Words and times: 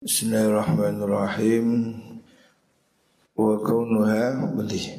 Bismillahirrahmanirrahim 0.00 1.92
Wa 3.36 3.60
kaunuha 3.60 4.48
Beli 4.56 4.96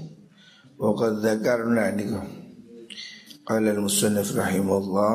Wa 0.77 0.93
qad 0.93 1.25
dhakarna 1.25 1.89
niku 1.89 2.21
Qala 3.41 3.73
al-musannif 3.73 4.29
rahimahullah 4.37 5.13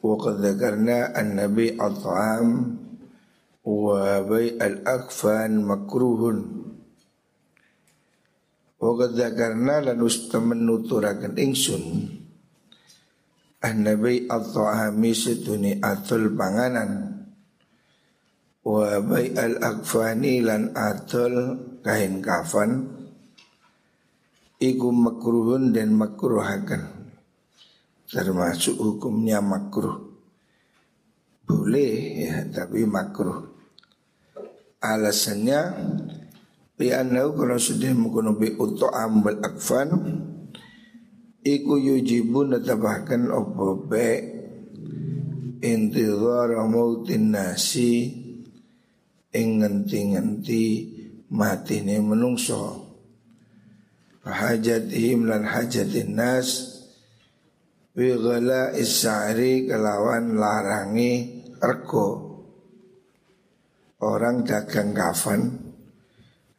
Wa 0.00 0.14
qad 0.16 0.40
dhakarna 0.40 1.12
an-nabi 1.12 1.76
at-ta'am 1.76 2.48
Wa 3.68 4.24
bay 4.24 4.56
al-akfan 4.56 5.60
makruhun 5.60 6.38
Wa 8.80 8.96
qad 8.96 9.12
dhakarna 9.12 9.92
lan 9.92 10.00
ustaman 10.00 10.64
nuturakan 10.64 11.36
ingsun 11.36 11.84
An-nabi 13.60 14.24
at-ta'ami 14.24 15.12
situni 15.12 15.76
atul 15.84 16.32
panganan 16.32 17.09
wa 18.60 19.00
bai 19.00 19.32
al 19.36 19.56
akfani 19.60 20.44
lan 20.44 20.72
atul 20.76 21.34
kain 21.80 22.20
kafan. 22.20 23.00
Iku 24.60 24.92
makruhun 24.92 25.72
dan 25.72 25.96
makruhakan 25.96 27.00
termasuk 28.10 28.76
hukumnya 28.76 29.40
makruh. 29.40 29.96
Boleh 31.48 32.28
ya 32.28 32.44
tapi 32.50 32.84
makruh. 32.84 33.48
Alasannya 34.84 35.60
lianau 36.80 37.36
kalau 37.36 37.60
sudah 37.60 37.92
menggunakan 37.92 38.56
untuk 38.56 38.88
ambal 38.88 39.36
akfan 39.44 39.88
iku 41.44 41.76
yujibun 41.76 42.56
bahkan 42.56 43.28
opo 43.28 43.84
be 43.84 44.08
intizar 45.60 46.56
mautin 46.68 47.36
nasi 47.36 48.16
ing 49.30 49.62
ngenti-ngenti 49.62 50.64
matine 51.30 52.02
menungso. 52.02 52.90
Hajatihim 54.20 55.26
lan 55.26 55.48
hajatin 55.48 56.12
nas 56.12 56.48
wi 57.96 58.14
ghala 58.14 58.76
isari 58.76 59.64
kelawan 59.66 60.36
larangi 60.36 61.42
rego 61.58 62.30
orang 64.04 64.44
dagang 64.44 64.92
kafan 64.92 65.72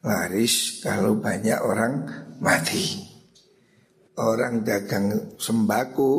laris 0.02 0.82
kalau 0.82 1.22
banyak 1.22 1.60
orang 1.62 2.10
mati. 2.42 3.08
Orang 4.18 4.68
dagang 4.68 5.38
sembako 5.40 6.12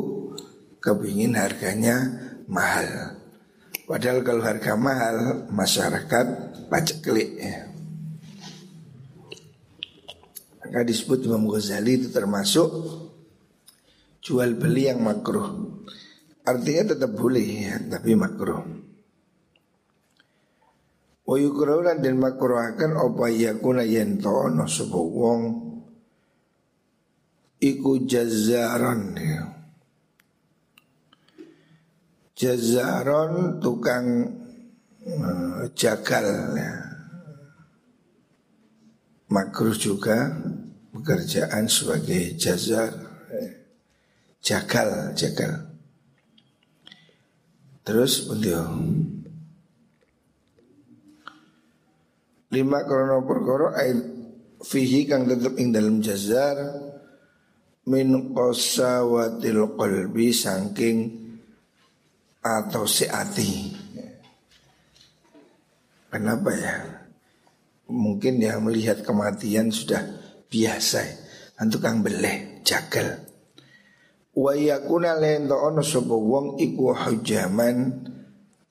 kepingin 0.81 1.39
harganya 1.39 2.03
mahal 2.49 3.22
Padahal 3.83 4.23
kalau 4.23 4.43
harga 4.47 4.73
mahal 4.79 5.47
masyarakat 5.51 6.27
paceklik 6.71 7.31
ya. 7.37 7.69
Maka 10.63 10.89
disebut 10.89 11.27
Imam 11.29 11.45
Ghazali 11.51 12.01
itu 12.01 12.09
termasuk 12.09 12.71
jual 14.23 14.57
beli 14.57 14.89
yang 14.89 15.03
makruh. 15.03 15.83
Artinya 16.43 16.95
tetap 16.95 17.13
boleh 17.13 17.47
ya, 17.69 17.77
tapi 17.77 18.17
makruh. 18.17 18.63
Wa 21.23 21.39
dan 21.97 22.19
makruhakan 22.19 22.99
apa 22.99 23.25
yakuna 23.31 23.87
yento 23.87 24.51
no 24.51 24.67
wong 24.91 25.41
iku 27.63 27.93
jazaran 28.03 29.15
ya. 29.15 29.62
Jazaron 32.43 33.63
tukang 33.63 34.27
uh, 35.07 35.63
jagal 35.79 36.27
ya. 36.59 36.75
Makruh 39.31 39.79
juga 39.79 40.43
pekerjaan 40.91 41.71
sebagai 41.71 42.35
jazar 42.35 42.91
Jagal, 44.43 45.15
jagal 45.15 45.73
Terus 47.87 48.27
beliau 48.27 48.67
Lima 52.53 52.85
krono 52.85 53.23
perkoro 53.23 53.71
Fihi 54.67 55.07
kang 55.07 55.31
tetep 55.31 55.57
ing 55.63 55.71
dalam 55.71 56.03
jazar 56.03 56.59
Min 57.89 58.35
qasawatil 58.35 59.79
qalbi 59.79 60.35
Sangking 60.35 61.22
atau 62.43 62.83
seati. 62.85 63.71
Kenapa 66.11 66.51
ya? 66.53 66.77
Mungkin 67.89 68.43
dia 68.43 68.59
melihat 68.59 69.01
kematian 69.07 69.71
sudah 69.71 70.03
biasa. 70.51 71.01
Kan 71.57 71.71
tukang 71.71 72.03
beleh, 72.03 72.61
jagal. 72.67 73.23
Wa 74.33 74.53
yakuna 74.57 75.17
lento 75.17 75.57
ono 75.57 75.81
sapa 75.81 76.13
wong 76.13 76.59
iku 76.59 76.93
hujaman 76.93 78.05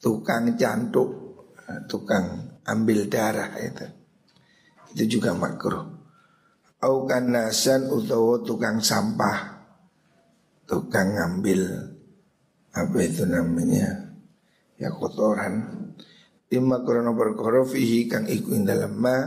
tukang 0.01 0.57
cantuk, 0.57 1.09
tukang 1.87 2.57
ambil 2.65 3.07
darah 3.07 3.53
itu. 3.61 3.87
Itu 4.91 5.17
juga 5.17 5.31
makruh. 5.37 5.85
Au 6.81 7.05
kanasan 7.05 7.93
utawa 7.93 8.41
tukang 8.41 8.81
sampah, 8.81 9.37
tukang 10.65 11.13
ngambil 11.13 11.90
apa 12.71 12.97
itu 13.03 13.27
namanya? 13.27 14.15
Ya 14.79 14.89
kotoran. 14.95 15.87
Lima 16.51 16.83
krono 16.83 17.15
perkara 17.15 17.63
fihi 17.63 18.11
kang 18.11 18.27
iku 18.27 18.55
ing 18.55 18.67
dalem 18.67 18.91
ma 18.99 19.17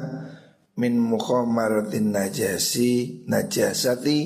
min 0.76 1.00
mukhamaratin 1.00 2.12
najasi 2.12 3.24
najasati 3.24 4.18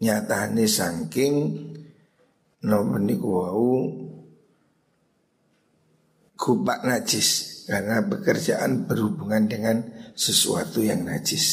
nyatane 0.00 0.64
saking 0.64 1.34
nopo 2.64 2.96
niku 3.00 3.28
wau? 3.28 3.72
Kubak 6.36 6.84
najis. 6.88 7.52
Karena 7.62 8.02
pekerjaan 8.02 8.90
berhubungan 8.90 9.46
dengan 9.46 9.78
sesuatu 10.18 10.82
yang 10.82 11.06
najis. 11.06 11.46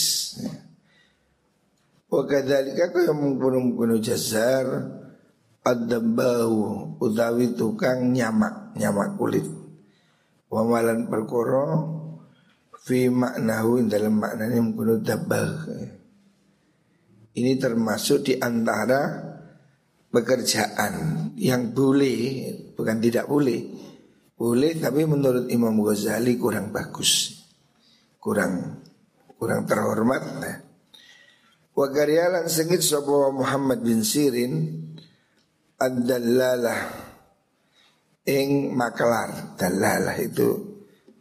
Wa 2.10 2.26
kadzalika 2.26 2.90
kaya 2.90 3.14
mungkunu-mungkunu 3.14 4.02
jazar 4.02 4.66
Ad-dabbahu 5.60 6.58
utawi 7.04 7.52
tukang 7.54 8.16
nyamak, 8.16 8.74
nyamak 8.80 9.20
kulit. 9.20 9.44
Wamalan 10.50 11.12
perkoro 11.12 11.68
fi 12.80 13.12
maknahu 13.12 13.86
dalam 13.86 14.18
maknanya 14.18 14.60
menggunakan 14.64 15.04
dabbah. 15.04 15.50
Ini 17.36 17.52
termasuk 17.62 18.26
di 18.26 18.34
antara 18.40 19.30
pekerjaan 20.10 20.94
yang 21.38 21.70
boleh, 21.70 22.18
bukan 22.74 22.98
tidak 22.98 23.30
boleh. 23.30 23.62
Boleh 24.34 24.72
tapi 24.80 25.04
menurut 25.04 25.52
Imam 25.52 25.76
Ghazali 25.84 26.40
kurang 26.40 26.72
bagus. 26.72 27.44
Kurang 28.18 28.84
kurang 29.36 29.68
terhormat. 29.68 30.22
Nah. 30.40 30.58
Wa 31.76 31.88
karyalan 31.92 32.48
sengit 32.48 32.84
sapa 32.84 33.32
Muhammad 33.32 33.84
bin 33.84 34.04
Sirin 34.04 34.84
ad-dallalah. 35.80 36.82
Ing 38.28 38.76
makelar. 38.76 39.56
Dalalah 39.58 40.16
itu 40.20 40.48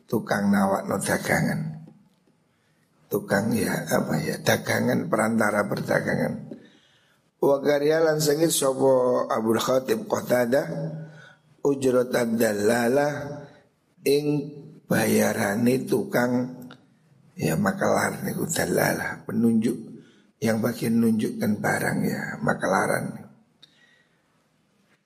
tukang 0.04 0.50
nawak 0.50 0.84
no 0.90 0.98
dagangan. 0.98 1.88
Tukang 3.08 3.54
ya 3.56 3.72
apa 3.88 4.20
ya 4.20 4.36
dagangan 4.42 5.08
perantara 5.08 5.64
perdagangan. 5.64 6.52
Wa 7.38 7.62
karyalan 7.62 8.18
sengit 8.18 8.50
sopo 8.50 9.24
Abdul 9.30 9.62
Khatib 9.62 10.04
Qatada 10.10 10.66
ujrat 11.62 12.10
ad-dallalah 12.10 13.12
ing 14.04 14.26
bayarane 14.84 15.86
tukang 15.86 16.58
ya 17.38 17.54
makelar 17.54 18.26
niku 18.26 18.48
dalalah 18.50 19.22
penunjuk 19.22 19.76
yang 20.42 20.58
bagian 20.58 20.98
nunjukkan 20.98 21.62
barang 21.62 21.98
ya 22.02 22.22
makelaran 22.42 23.17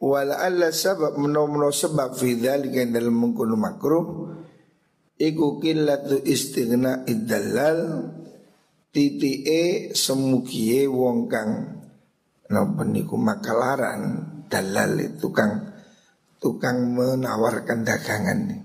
Wala 0.02 0.42
alla 0.42 0.74
sebab 0.74 1.14
menomno 1.14 1.70
sebab 1.70 2.18
yang 2.26 2.90
dalam 2.90 3.14
mengkono 3.14 3.54
makruh 3.54 4.06
Iku 5.14 5.62
killatu 5.62 6.18
istighna 6.26 7.06
iddalal 7.06 8.10
Titi'e 8.90 9.94
semukie 9.94 10.90
wong 10.90 11.30
kang 11.30 11.50
Napa 12.50 12.82
niku 12.82 13.14
makalaran 13.14 14.02
Dalal 14.50 14.98
itu 14.98 15.30
tukang 15.30 15.70
Tukang 16.42 16.98
menawarkan 16.98 17.86
dagangan 17.86 18.38
nih 18.50 18.62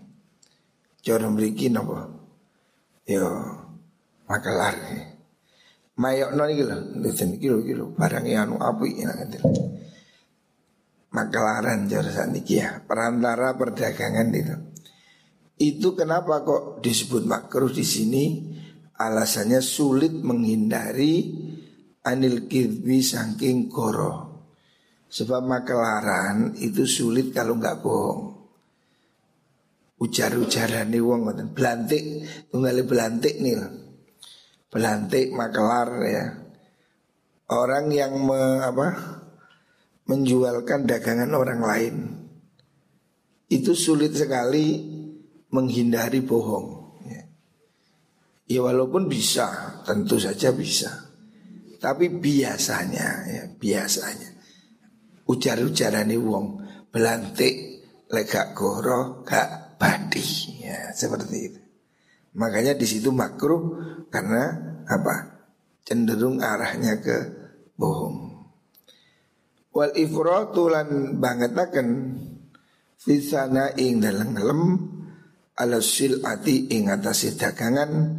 Cara 1.05 1.29
mriki 1.29 1.69
napa? 1.69 2.17
Yo 3.05 3.29
makalar 4.25 4.73
Mayok 6.01 6.33
noni 6.33 6.53
kilo 6.57 6.75
Kilo 7.37 7.57
kilo 7.61 7.85
barang 7.93 8.25
anu 8.25 8.57
api 8.57 9.05
ya, 9.05 9.13
makelaran 11.11 11.87
jasa 11.87 12.27
niki 12.27 12.59
ya 12.59 12.83
perantara 12.83 13.55
perdagangan 13.55 14.29
itu 14.35 14.55
Itu 15.57 15.97
kenapa 15.97 16.45
kok 16.45 16.85
disebut 16.85 17.25
makruh 17.25 17.73
di 17.73 17.81
sini? 17.81 18.53
Alasannya 18.93 19.57
sulit 19.57 20.13
menghindari 20.13 21.33
anil 22.05 22.45
kidbi 22.45 23.01
saking 23.01 23.65
goro. 23.65 24.45
Sebab 25.09 25.41
makelaran 25.41 26.53
itu 26.61 26.85
sulit 26.85 27.33
kalau 27.33 27.57
nggak 27.57 27.81
bohong. 27.81 28.37
Ujar-ujaran 29.97 30.93
nih 30.93 31.01
wong 31.01 31.25
belantik, 31.57 32.05
tunggal 32.53 32.85
belantik 32.85 33.41
nih. 33.41 33.57
Belantik 34.69 35.33
makelar 35.33 35.89
ya. 36.05 36.25
Orang 37.49 37.89
yang 37.89 38.13
me, 38.13 38.61
apa, 38.61 39.16
menjualkan 40.07 40.87
dagangan 40.87 41.31
orang 41.35 41.61
lain 41.61 41.95
itu 43.47 43.71
sulit 43.75 44.15
sekali 44.15 44.83
menghindari 45.51 46.19
bohong. 46.23 46.67
Ya, 47.07 47.23
ya 48.47 48.59
walaupun 48.63 49.07
bisa, 49.07 49.79
tentu 49.87 50.19
saja 50.19 50.51
bisa. 50.51 50.91
Tapi 51.77 52.09
biasanya 52.09 53.07
ya 53.29 53.43
biasanya 53.53 54.33
ujar-ujaran 55.29 56.09
wong 56.17 56.45
belantik 56.89 57.83
legak 58.09 58.55
goro 58.55 59.21
gak 59.27 59.77
badi 59.77 60.57
ya 60.63 60.89
seperti 60.95 61.37
itu. 61.37 61.61
Makanya 62.37 62.73
di 62.77 62.87
situ 62.87 63.11
makruh 63.11 63.77
karena 64.09 64.55
apa? 64.87 65.37
Cenderung 65.87 66.43
arahnya 66.43 66.99
ke 66.99 67.17
bohong. 67.79 68.26
Wal 69.77 69.93
ifratu 69.93 70.73
lan 70.73 71.21
bangetaken 71.21 72.17
fisana 72.97 73.77
ing 73.77 74.01
dalam 74.01 74.33
dalam 74.33 74.61
ala 75.53 75.77
silati 75.77 76.73
ing 76.73 76.89
atase 76.89 77.37
dagangan 77.37 78.17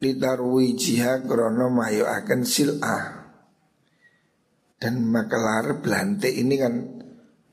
litarwi 0.00 0.72
jiha 0.80 1.20
krono 1.28 1.68
mayo 1.68 2.08
akan 2.08 2.40
sil'ah 2.48 3.04
dan 4.80 5.04
makelar 5.04 5.84
belante 5.84 6.32
ini 6.32 6.56
kan 6.56 6.74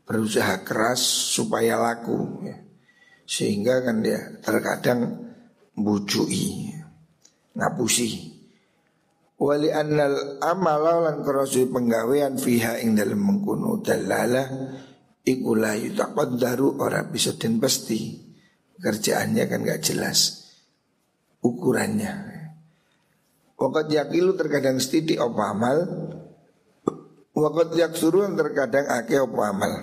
berusaha 0.08 0.64
keras 0.64 1.04
supaya 1.36 1.76
laku 1.76 2.48
ya. 2.48 2.56
sehingga 3.28 3.84
kan 3.84 4.08
dia 4.08 4.40
terkadang 4.40 5.36
bujui 5.76 6.72
ngapusi 7.60 8.37
wali 9.38 9.70
annal 9.70 10.42
amala 10.42 11.10
lan 11.10 11.22
krosu 11.22 11.70
penggawean 11.70 12.42
fiha 12.42 12.82
ing 12.82 12.98
dalam 12.98 13.22
mengkuno 13.22 13.78
dalalah 13.86 14.50
iku 15.28 15.52
la 15.54 15.78
yutaqaddaru 15.78 16.82
ora 16.82 17.06
bisa 17.06 17.36
den 17.36 17.60
pasti. 17.60 18.26
Kerjaannya 18.78 19.44
kan 19.50 19.66
gak 19.66 19.82
jelas. 19.90 20.48
Ukurannya. 21.42 22.14
Wakat 23.58 23.90
yakilu 23.90 24.38
terkadang 24.38 24.78
setiti 24.78 25.18
apa 25.18 25.44
amal. 25.50 25.78
Wakat 27.34 27.74
yaksuruan 27.74 28.38
terkadang 28.38 28.86
ake 28.86 29.18
apa 29.18 29.42
amal. 29.50 29.74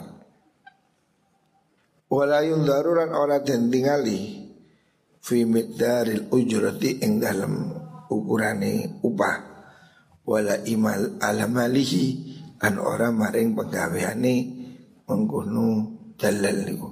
Walayun 2.06 2.62
daruran 2.62 3.10
ora 3.18 3.42
den 3.42 3.66
tingali. 3.66 4.46
Fi 5.18 5.42
mitdaril 5.42 6.30
ujrati 6.30 7.02
ing 7.02 7.18
dalam 7.18 7.83
ukurane 8.10 9.00
upah 9.04 9.52
Wala 10.24 10.60
imal 10.64 11.20
alamalihi 11.20 12.06
An 12.64 12.80
ora 12.80 13.12
maring 13.12 13.52
penggaweane 13.52 14.34
Mengkunu 15.04 15.66
dalal 16.16 16.56
niku 16.64 16.90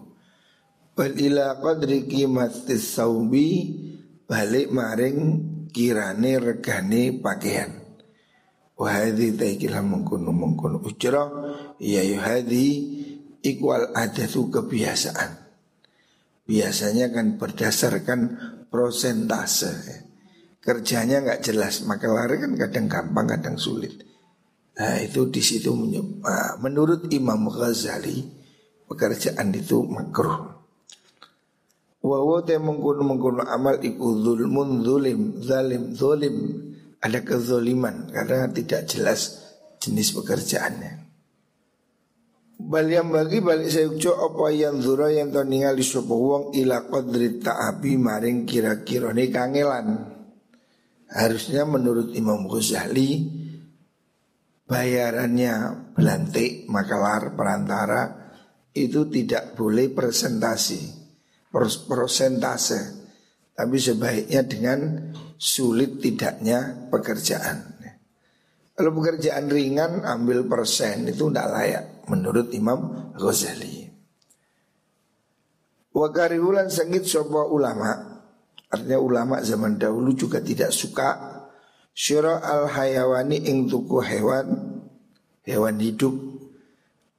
Wal 0.93 1.17
ila 1.17 1.56
qadri 1.61 2.05
kimatis 2.05 2.97
saubi 2.97 3.49
Balik 4.29 4.73
maring 4.73 5.19
kirane 5.73 6.37
regane 6.37 7.17
pakaian. 7.19 7.73
Wahadi 8.76 9.32
taikila 9.35 9.81
mengkono 9.81 10.31
mengkono 10.31 10.79
ujra 10.85 11.29
ya 11.81 12.05
yuhadi 12.05 12.67
ikwal 13.41 13.93
adatu 13.97 14.53
kebiasaan. 14.53 15.37
Biasanya 16.44 17.12
kan 17.12 17.41
berdasarkan 17.41 18.20
prosentase. 18.69 20.12
Kerjanya 20.62 21.26
nggak 21.26 21.43
jelas, 21.43 21.82
maka 21.91 22.06
lari 22.06 22.38
kan 22.38 22.55
kadang 22.55 22.87
gampang, 22.87 23.26
kadang 23.26 23.59
sulit. 23.59 23.99
Nah 24.79 24.97
itu 25.03 25.29
di 25.29 25.43
situ 25.43 25.75
ah, 26.25 26.56
menurut 26.62 27.11
Imam 27.12 27.50
Ghazali 27.50 28.25
pekerjaan 28.88 29.53
itu 29.53 29.85
makruh. 29.85 30.62
Wawo 32.03 32.43
te 32.43 32.59
mengkuno 32.59 33.06
mengkuno 33.06 33.43
amal 33.47 33.79
iku 33.79 34.19
zulmun 34.23 34.82
zulim 34.82 35.38
zalim 35.38 35.94
zolim 35.94 36.35
ada 36.99 37.23
kezoliman 37.23 38.11
karena 38.11 38.50
tidak 38.50 38.91
jelas 38.91 39.43
jenis 39.79 40.15
pekerjaannya. 40.15 41.03
Bal 42.62 42.87
yang 42.87 43.11
bagi 43.11 43.43
balik 43.43 43.70
saya 43.70 43.91
ucap 43.91 44.15
apa 44.15 44.55
yang 44.55 44.79
zura 44.79 45.11
yang 45.11 45.35
tahu 45.35 45.50
ningali 45.50 45.82
sapa 45.82 46.15
wong 46.15 46.55
ila 46.55 46.87
qadri 46.87 47.43
ta'abi 47.43 47.99
maring 47.99 48.47
kira-kira 48.47 49.11
ini 49.11 49.26
kangelan. 49.35 49.87
Harusnya 51.12 51.69
menurut 51.69 52.17
Imam 52.17 52.49
Ghazali 52.49 53.29
bayarannya 54.64 55.55
belantik, 55.93 56.64
makalar, 56.73 57.37
perantara 57.37 58.32
itu 58.73 59.05
tidak 59.12 59.53
boleh 59.53 59.93
presentasi 59.93 61.03
persentase. 61.87 62.81
Tapi 63.53 63.76
sebaiknya 63.76 64.43
dengan 64.49 64.81
sulit 65.37 66.00
tidaknya 66.00 66.88
pekerjaan. 66.88 67.73
Kalau 68.73 68.97
pekerjaan 68.97 69.53
ringan 69.53 70.00
ambil 70.08 70.49
persen 70.49 71.05
itu 71.05 71.29
tidak 71.29 71.49
layak 71.53 71.85
Menurut 72.08 72.50
Imam 72.50 73.12
Ghazali. 73.15 73.87
Wakariulan 75.93 76.73
sengit 76.73 77.06
sopa 77.06 77.47
ulama 77.47 78.12
Artinya 78.73 78.99
ulama 78.99 79.45
zaman 79.45 79.77
dahulu 79.77 80.17
juga 80.17 80.41
tidak 80.41 80.73
suka 80.73 81.09
Syura 81.93 82.41
al 82.41 82.73
hayawani 82.73 83.45
ing 83.45 83.69
tuku 83.69 84.01
hewan 84.01 84.49
Hewan 85.45 85.77
hidup 85.77 86.17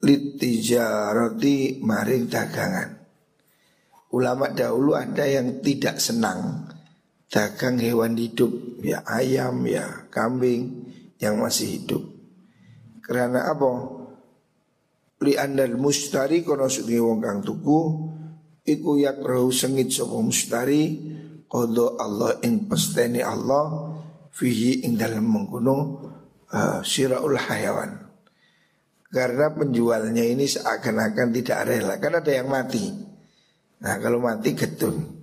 Litijaroti 0.02 1.78
maring 1.86 2.26
dagangan 2.26 2.90
Ulama 4.14 4.50
dahulu 4.50 4.98
ada 4.98 5.30
yang 5.30 5.62
tidak 5.62 5.98
senang 6.02 6.70
dagang 7.34 7.82
hewan 7.82 8.14
hidup, 8.14 8.54
ya 8.86 9.02
ayam, 9.10 9.66
ya 9.66 10.06
kambing 10.14 10.86
yang 11.18 11.42
masih 11.42 11.82
hidup. 11.82 12.06
Karena 13.02 13.50
apa? 13.50 13.72
Li 15.26 15.34
andal 15.34 15.82
mustari 15.82 16.46
kono 16.46 16.70
sugi 16.70 17.00
wong 17.02 17.24
kang 17.24 17.40
tuku 17.42 17.80
iku 18.68 19.00
yakrahu 19.02 19.50
sengit 19.50 19.90
sapa 19.90 20.20
mustari 20.20 21.00
qada 21.54 21.86
Allah 22.02 22.42
ing 22.42 22.66
pesteni 22.66 23.22
Allah 23.22 23.94
fihi 24.34 24.90
ing 24.90 24.98
dalam 24.98 25.30
mengkono 25.30 25.78
uh, 26.50 26.82
siraul 26.82 27.38
hayawan. 27.38 28.02
Karena 29.14 29.54
penjualnya 29.54 30.26
ini 30.26 30.50
seakan-akan 30.50 31.30
tidak 31.38 31.70
rela 31.70 32.02
Karena 32.02 32.18
ada 32.18 32.34
yang 32.34 32.50
mati. 32.50 32.90
Nah 33.86 34.02
kalau 34.02 34.18
mati 34.18 34.58
getun. 34.58 35.22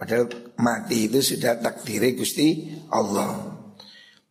Padahal 0.00 0.32
mati 0.56 1.12
itu 1.12 1.20
sudah 1.20 1.60
takdir 1.60 2.00
Gusti 2.16 2.72
Allah. 2.88 3.52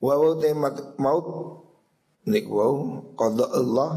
Wawu 0.02 0.42
temat 0.42 0.98
maut. 0.98 1.62
Nik 2.28 2.50
wawu 2.50 3.16
Qadha 3.16 3.46
Allah 3.56 3.92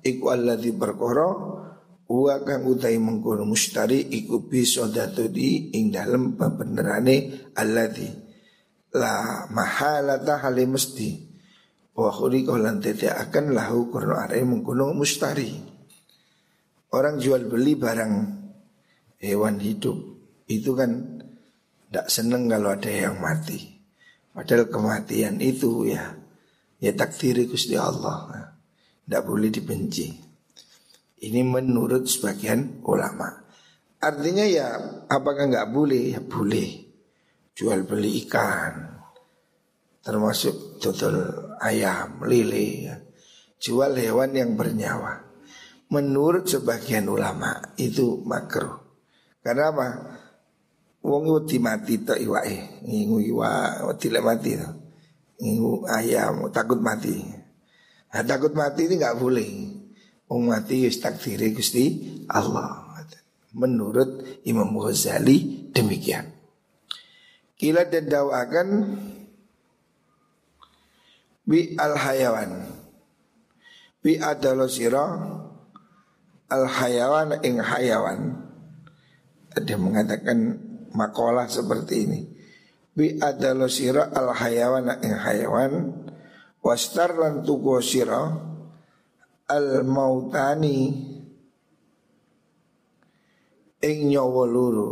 Iku 0.00 0.32
alladhi 0.32 0.72
berkoro 0.72 1.59
Wa 2.10 2.42
kang 2.42 2.66
utai 2.66 2.98
mengkono 2.98 3.46
mustari 3.46 4.02
Iku 4.02 4.50
bisodatu 4.50 5.30
di 5.30 5.70
Ing 5.78 5.94
dalam 5.94 6.34
benerane 6.34 7.46
Alladhi 7.54 8.10
La 8.98 9.46
mahalata 9.46 10.42
hali 10.42 10.66
mesti 10.66 11.08
Wa 11.94 12.10
khuri 12.10 12.42
kohlan 12.42 12.82
tete 12.82 13.06
akan 13.06 13.54
lahu 13.54 13.94
Kurno 13.94 14.18
arai 14.18 14.42
mengkono 14.42 14.90
mustari 14.90 15.54
Orang 16.90 17.22
jual 17.22 17.46
beli 17.46 17.78
barang 17.78 18.14
hewan 19.22 19.62
hidup 19.62 19.94
itu 20.50 20.74
kan 20.74 21.22
tidak 21.86 22.06
seneng 22.10 22.50
kalau 22.50 22.74
ada 22.74 22.90
yang 22.90 23.22
mati. 23.22 23.78
Padahal 24.34 24.66
kematian 24.66 25.38
itu 25.38 25.86
ya 25.86 26.18
ya 26.82 26.90
takdir 26.94 27.38
Gusti 27.46 27.78
Allah. 27.78 28.50
Tidak 29.06 29.22
boleh 29.22 29.50
dibenci. 29.54 30.29
Ini 31.20 31.44
menurut 31.44 32.08
sebagian 32.08 32.80
ulama. 32.88 33.28
Artinya 34.00 34.48
ya 34.48 34.80
apakah 35.04 35.52
nggak 35.52 35.68
boleh? 35.68 36.16
Ya 36.16 36.20
boleh. 36.24 36.88
Jual 37.52 37.84
beli 37.84 38.24
ikan, 38.24 39.04
termasuk 40.00 40.80
total 40.80 41.16
ayam, 41.60 42.24
lele, 42.24 42.88
ya. 42.88 42.96
jual 43.60 43.92
hewan 44.00 44.32
yang 44.32 44.56
bernyawa. 44.56 45.28
Menurut 45.92 46.48
sebagian 46.48 47.04
ulama 47.10 47.76
itu 47.76 48.24
makruh. 48.24 48.80
Karena 49.44 49.74
apa? 49.74 49.86
Wong 51.04 51.24
wedi 51.28 51.60
mati 51.60 52.00
tok 52.00 52.16
iwake. 52.16 52.86
Ngingu 52.88 53.18
iwa 53.28 53.50
wedi 53.92 54.08
mati 54.24 54.50
to. 54.56 54.70
Ngingu 55.40 55.84
ayam 55.90 56.48
takut 56.48 56.80
mati. 56.80 57.20
Nah, 58.10 58.22
takut 58.24 58.56
mati 58.56 58.88
ini 58.88 58.96
nggak 58.96 59.18
boleh. 59.18 59.50
Wong 60.30 60.46
mati 60.46 60.86
wis 60.86 61.02
takdiri 61.02 61.50
Gusti 61.50 61.98
Allah. 62.30 62.86
Menurut 63.50 64.22
Imam 64.46 64.70
Ghazali 64.78 65.66
demikian. 65.74 66.30
Kila 67.58 67.82
dan 67.90 68.06
dawakan 68.06 68.68
bi 71.42 71.74
al 71.74 71.98
hayawan. 71.98 72.62
Bi 73.98 74.22
adalah 74.22 74.70
sirah 74.70 75.10
al 76.46 76.64
hayawan 76.78 77.42
ing 77.42 77.58
hayawan. 77.58 78.38
Ada 79.50 79.74
mengatakan 79.82 80.38
makalah 80.94 81.50
seperti 81.50 82.06
ini. 82.06 82.20
Bi 82.94 83.18
adalah 83.18 83.66
sira 83.66 84.14
al 84.14 84.30
hayawan 84.30 84.94
ing 85.02 85.14
hayawan 85.18 85.72
wastar 86.62 87.18
lan 87.18 87.42
tuku 87.42 87.82
sira 87.82 88.49
al 89.50 89.82
mautani 89.82 90.94
ing 93.82 93.98
nyawa 94.14 94.44
luru. 94.46 94.90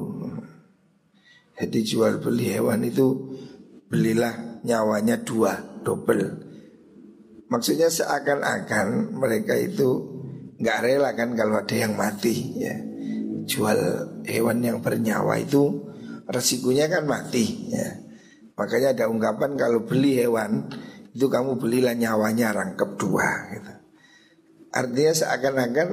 Jadi 1.59 1.79
jual 1.87 2.19
beli 2.19 2.55
hewan 2.55 2.83
itu 2.83 3.07
belilah 3.87 4.63
nyawanya 4.67 5.23
dua 5.23 5.83
double. 5.87 6.47
Maksudnya 7.49 7.89
seakan-akan 7.89 9.17
mereka 9.17 9.57
itu 9.57 10.19
nggak 10.59 10.79
rela 10.83 11.15
kan 11.15 11.39
kalau 11.39 11.63
ada 11.63 11.77
yang 11.79 11.95
mati 11.95 12.59
ya. 12.59 12.75
Jual 13.49 13.79
hewan 14.29 14.61
yang 14.61 14.79
bernyawa 14.85 15.41
itu 15.41 15.89
resikonya 16.29 16.91
kan 16.91 17.09
mati 17.09 17.73
ya. 17.73 17.89
Makanya 18.59 18.93
ada 18.95 19.05
ungkapan 19.07 19.55
kalau 19.55 19.87
beli 19.87 20.19
hewan 20.19 20.67
itu 21.15 21.27
kamu 21.31 21.57
belilah 21.57 21.95
nyawanya 21.95 22.53
rangkep 22.53 22.91
dua 22.99 23.29
gitu. 23.55 23.78
Artinya 24.69 25.13
seakan-akan 25.17 25.89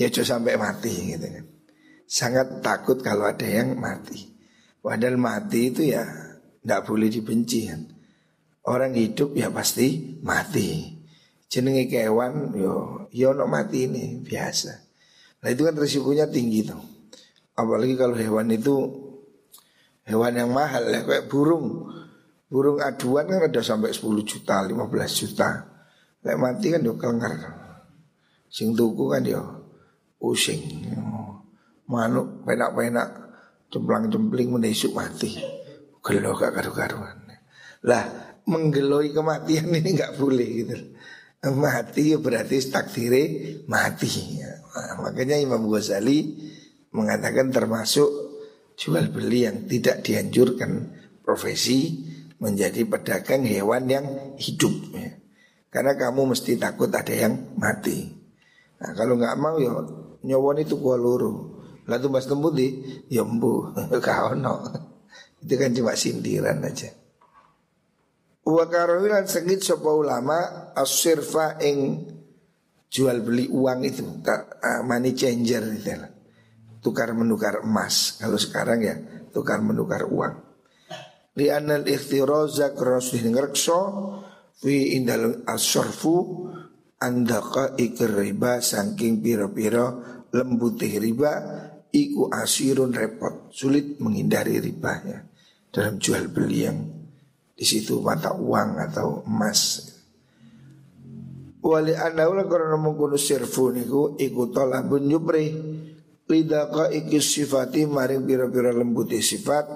ya 0.00 0.08
coba 0.08 0.26
sampai 0.26 0.54
mati 0.56 0.94
gitu 1.12 1.26
kan. 1.28 1.44
Sangat 2.08 2.64
takut 2.64 2.98
kalau 3.04 3.28
ada 3.28 3.44
yang 3.44 3.76
mati. 3.76 4.32
Padahal 4.80 5.20
mati 5.20 5.68
itu 5.68 5.92
ya 5.92 6.02
tidak 6.64 6.88
boleh 6.88 7.12
dibenci 7.12 7.68
kan. 7.68 7.84
Orang 8.64 8.96
hidup 8.96 9.36
ya 9.36 9.52
pasti 9.52 10.18
mati. 10.24 10.96
Jenenge 11.50 11.90
kewan 11.90 12.56
yo 12.56 13.06
yo 13.12 13.36
no 13.36 13.44
mati 13.44 13.84
ini 13.84 14.24
biasa. 14.24 14.72
Nah 15.44 15.48
itu 15.52 15.62
kan 15.68 15.76
risikonya 15.76 16.32
tinggi 16.32 16.64
tuh. 16.64 16.80
Apalagi 17.56 17.94
kalau 18.00 18.16
hewan 18.16 18.48
itu 18.48 18.76
hewan 20.08 20.32
yang 20.32 20.50
mahal 20.50 20.88
ya 20.88 21.04
kayak 21.04 21.28
burung. 21.28 21.92
Burung 22.50 22.82
aduan 22.82 23.30
kan 23.30 23.46
ada 23.46 23.62
sampai 23.62 23.94
10 23.94 24.26
juta, 24.26 24.64
15 24.66 24.74
juta. 25.22 25.48
Lek 26.24 26.36
mati 26.40 26.66
kan 26.72 26.82
yo 26.82 26.96
kelengar. 26.98 27.59
Sing 28.50 28.74
tuku 28.74 29.06
kan 29.08 29.22
yo 29.22 29.42
pusing. 30.18 30.60
Manuk 31.86 32.44
penak-penak 32.44 33.08
cemplang-cempling 33.70 34.50
menisuk 34.50 34.94
mati. 34.94 35.38
Gelo 36.02 36.34
gak 36.34 36.54
karu-karuan. 36.58 37.18
Lah 37.86 38.04
menggeloi 38.44 39.14
kematian 39.14 39.70
ini 39.78 39.94
nggak 39.94 40.18
boleh 40.18 40.48
gitu 40.64 40.76
mati 41.48 42.12
ya 42.12 42.20
berarti 42.20 42.60
takdire 42.68 43.22
mati. 43.64 44.36
Nah, 44.44 45.00
makanya 45.00 45.40
Imam 45.40 45.64
Ghazali 45.72 46.36
mengatakan 46.92 47.48
termasuk 47.48 48.08
jual 48.76 49.08
beli 49.08 49.48
yang 49.48 49.64
tidak 49.64 50.04
dianjurkan 50.04 50.92
profesi 51.24 52.04
menjadi 52.36 52.84
pedagang 52.84 53.48
hewan 53.48 53.88
yang 53.88 54.06
hidup. 54.36 54.72
Ya. 54.92 55.16
Karena 55.72 55.96
kamu 55.96 56.36
mesti 56.36 56.60
takut 56.60 56.92
ada 56.92 57.12
yang 57.12 57.56
mati. 57.56 58.19
Nah, 58.80 58.90
kalau 58.96 59.14
nggak 59.20 59.36
mau 59.36 59.56
ya 59.60 59.72
nyawon 60.24 60.64
itu 60.64 60.80
gua 60.80 60.96
luru. 60.96 61.60
Lalu 61.84 62.06
mas 62.08 62.28
tembut 62.28 62.54
di 62.56 62.68
ya 63.12 63.24
mbu 63.26 63.76
kau 64.00 64.36
no. 64.40 64.54
Itu 65.40 65.54
kan 65.56 65.72
cuma 65.72 65.96
sindiran 65.96 66.60
aja. 66.64 66.92
Wa 68.44 68.64
karawilan 68.68 69.28
sengit 69.28 69.60
sapa 69.64 69.88
ulama 69.92 70.72
asirfa 70.76 71.60
ing 71.60 72.08
jual 72.90 73.22
beli 73.22 73.46
uang 73.46 73.86
itu 73.86 74.02
uh, 74.02 74.82
money 74.82 75.14
changer 75.14 75.62
itu 75.70 75.94
tukar 76.82 77.14
menukar 77.14 77.62
emas 77.62 78.18
kalau 78.18 78.34
sekarang 78.34 78.82
ya 78.82 78.96
tukar 79.30 79.62
menukar 79.62 80.10
uang 80.10 80.42
li 81.38 81.46
anal 81.54 81.86
ikhtiraza 81.86 82.74
krosih 82.74 83.22
ngrekso 83.30 83.80
fi 84.58 84.98
indal 84.98 85.46
asyarfu 85.46 86.50
andaka 87.00 87.80
ikir 87.80 88.12
riba 88.12 88.60
saking 88.60 89.24
piro-piro 89.24 90.04
lembutih 90.36 91.00
riba 91.00 91.32
iku 91.88 92.28
asirun 92.28 92.92
repot 92.92 93.48
sulit 93.50 93.96
menghindari 94.04 94.60
riba 94.60 94.92
ya 95.08 95.18
dalam 95.72 95.96
jual 95.96 96.28
beli 96.28 96.60
yang 96.68 96.78
di 97.56 97.64
situ 97.64 98.00
mata 98.00 98.32
uang 98.36 98.80
atau 98.88 99.24
emas. 99.24 99.92
Wali 101.60 101.92
anaula 101.92 102.48
karena 102.48 102.80
mengkono 102.80 103.20
sirfu 103.20 103.68
niku 103.68 104.16
iku 104.16 104.48
talabun 104.48 105.04
yubri 105.12 105.52
lidaka 106.24 106.88
iki 106.88 107.20
sifati 107.20 107.84
maring 107.84 108.24
pira-pira 108.24 108.72
lembuti 108.72 109.20
sifat 109.20 109.68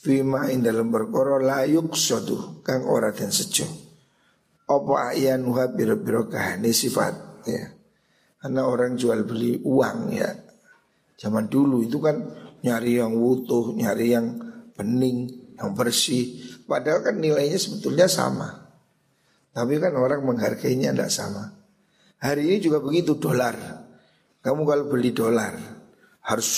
fima 0.00 0.48
ing 0.48 0.64
dalam 0.64 0.88
perkara 0.88 1.36
layuk 1.36 1.92
sodu 1.92 2.64
kang 2.64 2.88
ora 2.88 3.12
den 3.12 3.28
sejo. 3.28 3.89
Apa 4.70 5.10
ayanuha 5.10 5.74
pira-pira 5.74 6.22
kahane 6.30 6.70
sifat 6.70 7.42
ya. 7.42 7.74
Karena 8.38 8.70
orang 8.70 8.94
jual 8.94 9.26
beli 9.26 9.58
uang 9.66 10.14
ya. 10.14 10.30
Zaman 11.18 11.50
dulu 11.50 11.82
itu 11.82 11.98
kan 11.98 12.16
nyari 12.62 13.02
yang 13.02 13.12
utuh, 13.18 13.74
nyari 13.74 14.14
yang 14.14 14.38
bening, 14.78 15.52
yang 15.58 15.74
bersih. 15.76 16.38
Padahal 16.64 17.02
kan 17.02 17.18
nilainya 17.18 17.58
sebetulnya 17.58 18.06
sama. 18.06 18.48
Tapi 19.50 19.76
kan 19.82 19.92
orang 19.98 20.22
menghargainya 20.22 20.94
tidak 20.94 21.10
sama. 21.10 21.50
Hari 22.22 22.46
ini 22.46 22.58
juga 22.62 22.78
begitu 22.80 23.18
dolar. 23.18 23.58
Kamu 24.40 24.62
kalau 24.64 24.88
beli 24.88 25.12
dolar 25.12 25.52
harus 26.24 26.50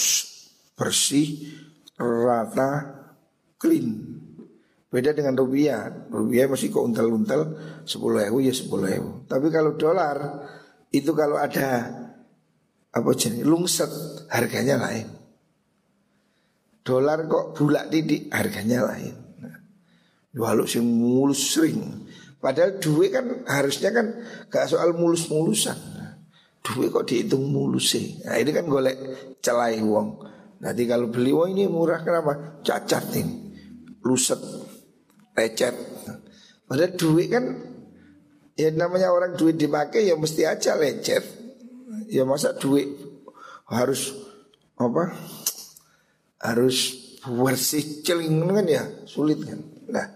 bersih, 0.79 1.51
rata, 1.99 2.71
clean. 3.59 4.22
Beda 4.93 5.17
dengan 5.17 5.33
rupiah. 5.41 5.89
Rupiah 6.13 6.53
masih 6.53 6.69
kok 6.69 6.85
untel-untel 6.85 7.57
10 7.89 8.29
ewu 8.29 8.39
ya 8.45 8.53
10 8.53 8.69
ewu. 9.01 9.11
Tapi 9.25 9.49
kalau 9.49 9.73
dolar 9.81 10.17
itu 10.93 11.17
kalau 11.17 11.41
ada 11.41 11.89
apa 12.93 13.11
jenis 13.17 13.49
lungset 13.49 13.89
harganya 14.29 14.77
lain. 14.77 15.09
Dolar 16.85 17.25
kok 17.25 17.57
bulak 17.57 17.89
didik 17.89 18.29
harganya 18.29 18.93
lain. 18.93 19.17
Walau 20.37 20.69
sing 20.69 20.85
mulus 20.85 21.57
sering. 21.57 22.05
Padahal 22.37 22.77
duit 22.77 23.17
kan 23.17 23.49
harusnya 23.49 23.97
kan 23.97 24.07
gak 24.53 24.69
soal 24.69 24.93
mulus-mulusan. 24.93 25.79
Duit 26.61 26.93
kok 26.93 27.09
dihitung 27.09 27.49
mulus 27.49 27.97
sih. 27.97 28.21
Nah 28.29 28.37
ini 28.37 28.53
kan 28.53 28.69
golek 28.69 28.97
celai 29.41 29.81
wong. 29.81 30.21
Nanti 30.61 30.85
kalau 30.85 31.09
beli 31.09 31.33
wong 31.33 31.57
ini 31.57 31.65
murah 31.65 32.05
kenapa? 32.05 32.61
Cacat 32.61 33.09
nih. 33.17 33.29
Luset. 34.05 34.62
Lecet. 35.37 35.75
Padahal 36.69 36.93
duit 36.97 37.29
kan 37.29 37.45
Ya 38.53 38.69
namanya 38.69 39.09
orang 39.09 39.33
duit 39.33 39.57
dipakai 39.57 40.13
ya 40.13 40.15
mesti 40.17 40.45
aja 40.45 40.77
lecet. 40.77 41.25
Ya 42.13 42.29
masa 42.29 42.53
duit 42.53 42.85
harus 43.65 44.13
apa? 44.77 45.17
Harus 46.37 47.01
bersih 47.25 48.05
celing 48.05 48.45
kan 48.45 48.67
ya 48.69 48.85
sulit 49.09 49.41
kan. 49.41 49.57
Nah 49.89 50.07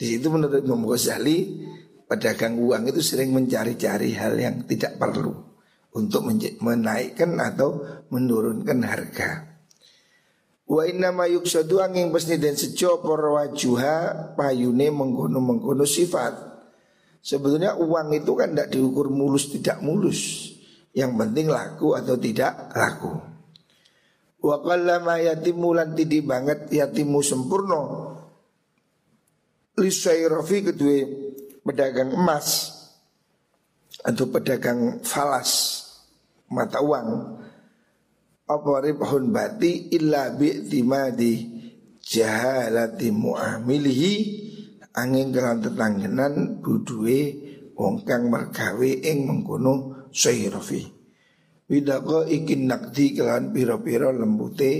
di 0.00 0.16
situ 0.16 0.32
menurut 0.32 0.64
Imam 0.64 0.88
Ghazali 0.88 1.60
pedagang 2.08 2.56
uang 2.56 2.88
itu 2.88 3.04
sering 3.04 3.36
mencari-cari 3.36 4.16
hal 4.16 4.32
yang 4.40 4.64
tidak 4.64 4.96
perlu 4.96 5.36
untuk 5.92 6.24
menaikkan 6.64 7.36
atau 7.36 7.84
menurunkan 8.08 8.80
harga. 8.80 9.53
Wa 10.64 10.88
inna 10.88 11.12
ma 11.12 11.28
yuksadu 11.28 11.84
angin 11.84 12.08
pesni 12.08 12.40
dan 12.40 12.56
sejo 12.56 12.96
wajuha 13.04 14.32
payune 14.32 14.88
mengkono 14.88 15.38
mengkono 15.38 15.84
sifat. 15.84 16.32
Sebetulnya 17.20 17.76
uang 17.76 18.16
itu 18.16 18.32
kan 18.36 18.52
tidak 18.52 18.72
diukur 18.72 19.12
mulus 19.12 19.52
tidak 19.52 19.80
mulus. 19.84 20.52
Yang 20.96 21.12
penting 21.20 21.46
laku 21.52 21.96
atau 21.96 22.16
tidak 22.16 22.72
laku. 22.72 23.12
Wa 24.44 24.60
qallama 24.60 25.20
yatimu 25.20 25.68
lan 25.72 25.96
banget 25.96 26.68
yatimu 26.68 27.20
sempurna 27.24 28.12
Lisayrofi 29.74 30.70
kedua 30.70 31.02
pedagang 31.66 32.14
emas 32.14 32.70
atau 34.04 34.28
pedagang 34.30 35.02
falas 35.02 35.82
mata 36.46 36.78
uang 36.78 37.40
apa 38.44 38.84
ribhun 38.84 39.32
bati 39.32 39.88
illa 39.96 40.32
bi'timadi 40.36 41.32
jahalati 42.04 43.08
muamilihi. 43.08 44.14
Angin 44.94 45.34
kelan 45.34 45.58
tetanggenan 45.58 46.62
budue 46.62 47.34
wong 47.74 48.06
kang 48.06 48.30
mergawe 48.30 48.90
ing 49.02 49.26
mengkono 49.26 50.06
sayrofi 50.14 50.86
widako 51.66 52.22
ikin 52.30 52.70
nakdi 52.70 53.10
kelan 53.18 53.50
piro-piro 53.50 54.14
lembute 54.14 54.70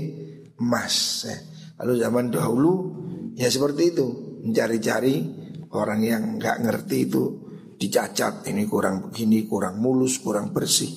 emas 0.55 1.27
Lalu 1.75 1.93
zaman 1.99 2.31
dahulu 2.31 2.73
ya 3.35 3.51
seperti 3.51 3.91
itu. 3.91 4.07
Mencari-cari 4.47 5.15
orang 5.75 5.99
yang 5.99 6.23
nggak 6.39 6.63
ngerti 6.63 6.97
itu 7.09 7.23
dicacat 7.75 8.47
Ini 8.47 8.63
kurang 8.71 9.11
begini, 9.11 9.43
kurang 9.43 9.83
mulus, 9.83 10.23
kurang 10.23 10.55
bersih. 10.55 10.87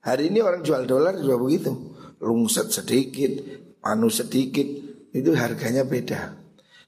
Hari 0.00 0.32
ini 0.32 0.40
orang 0.40 0.64
jual 0.64 0.88
dolar 0.88 1.20
juga 1.20 1.36
begitu 1.36 1.95
Lungset 2.22 2.72
sedikit, 2.72 3.32
panu 3.78 4.08
sedikit 4.08 4.64
Itu 5.12 5.32
harganya 5.36 5.84
beda. 5.84 6.36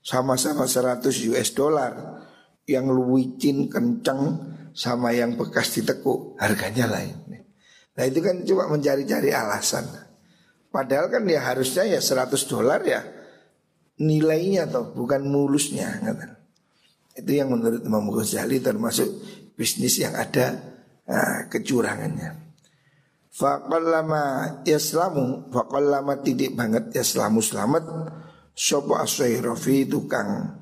Sama-sama 0.04 0.68
100 0.68 1.08
US 1.32 1.52
dollar. 1.56 1.92
Yang 2.68 2.86
luwicin 2.92 3.72
kencang 3.72 4.44
sama 4.76 5.16
yang 5.16 5.40
bekas 5.40 5.72
ditekuk 5.72 6.36
Harganya 6.36 6.84
lain. 6.84 7.16
Nah 7.98 8.04
itu 8.06 8.22
kan 8.22 8.46
cuma 8.46 8.70
mencari-cari 8.70 9.34
alasan. 9.34 9.88
Padahal 10.68 11.10
kan 11.10 11.26
ya 11.26 11.42
harusnya 11.42 11.88
ya 11.88 11.98
100 11.98 12.30
dolar 12.46 12.84
ya 12.86 13.00
nilainya 13.98 14.70
atau 14.70 14.94
bukan 14.94 15.26
mulusnya 15.26 15.98
Itu 17.18 17.30
yang 17.34 17.50
menurut 17.50 17.82
Imam 17.82 18.06
Ghazali 18.14 18.62
termasuk 18.62 19.10
bisnis 19.58 19.98
yang 19.98 20.14
ada 20.14 20.54
uh, 21.10 21.50
kecurangannya. 21.50 22.47
Faqallama 23.38 24.22
yaslamu 24.66 25.46
Faqallama 25.54 26.18
tidik 26.26 26.58
banget 26.58 26.90
yaslamu 26.90 27.38
selamat. 27.38 27.86
Sopo 28.58 28.98
aswairafi 28.98 29.86
tukang 29.86 30.58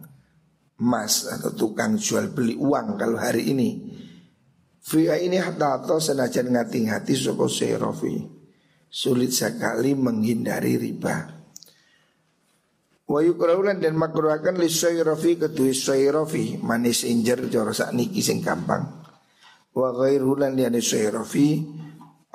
emas 0.77 1.25
atau 1.25 1.57
tukang 1.57 1.97
jual 1.97 2.29
beli 2.29 2.53
uang 2.53 3.01
kalau 3.01 3.17
hari 3.17 3.49
ini. 3.49 3.97
Fia 4.85 5.17
ini 5.17 5.41
atau 5.41 5.97
senajan 5.97 6.53
ngating 6.53 6.93
hati 6.93 7.17
sopo 7.17 7.49
aswairafi 7.49 8.37
Sulit 8.93 9.33
sekali 9.33 9.97
menghindari 9.97 10.77
riba. 10.77 11.33
Wa 13.09 13.21
yukraulan 13.25 13.81
dan 13.81 13.97
makruhakan 13.97 14.61
li 14.61 14.69
sayrafi 14.69 15.41
kedui 15.41 15.73
sayrafi 15.73 16.61
manis 16.61 17.09
injer 17.09 17.41
cara 17.49 17.73
sak 17.73 17.97
niki 17.97 18.21
sing 18.21 18.45
gampang. 18.45 18.85
Wa 19.73 19.97
ghairulan 19.97 20.53
liyane 20.53 20.85
sayrafi 20.85 21.49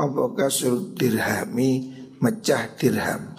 apa 0.02 0.34
kasur 0.34 0.98
dirhami 0.98 1.94
mecah 2.18 2.74
dirham. 2.74 3.38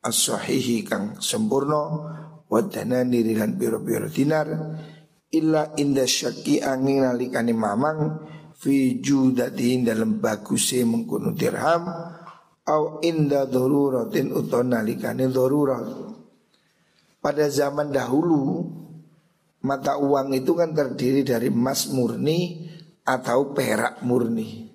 As-sahihi 0.00 0.88
kang 0.88 1.20
sempurna 1.20 1.82
wa 2.48 2.60
danani 2.64 3.20
lan 3.36 3.60
pira-pira 3.60 4.08
dinar. 4.08 4.48
Illa 5.28 5.76
inda 5.76 6.08
syaki 6.08 6.64
angin 6.64 7.04
nalikane 7.04 7.52
mamang 7.52 8.24
fi 8.56 8.96
judati 9.04 9.84
dalam 9.84 10.16
baguse 10.16 10.80
mengkono 10.88 11.36
dirham 11.36 11.84
au 12.64 13.04
inda 13.04 13.44
daruratin 13.44 14.32
utawa 14.32 14.80
nalikane 14.80 15.28
darurat. 15.28 15.84
Pada 17.20 17.52
zaman 17.52 17.92
dahulu 17.92 18.64
mata 19.68 20.00
uang 20.00 20.32
itu 20.32 20.56
kan 20.56 20.72
terdiri 20.72 21.20
dari 21.20 21.52
emas 21.52 21.92
murni 21.92 22.64
atau 23.04 23.52
perak 23.52 24.00
murni 24.06 24.67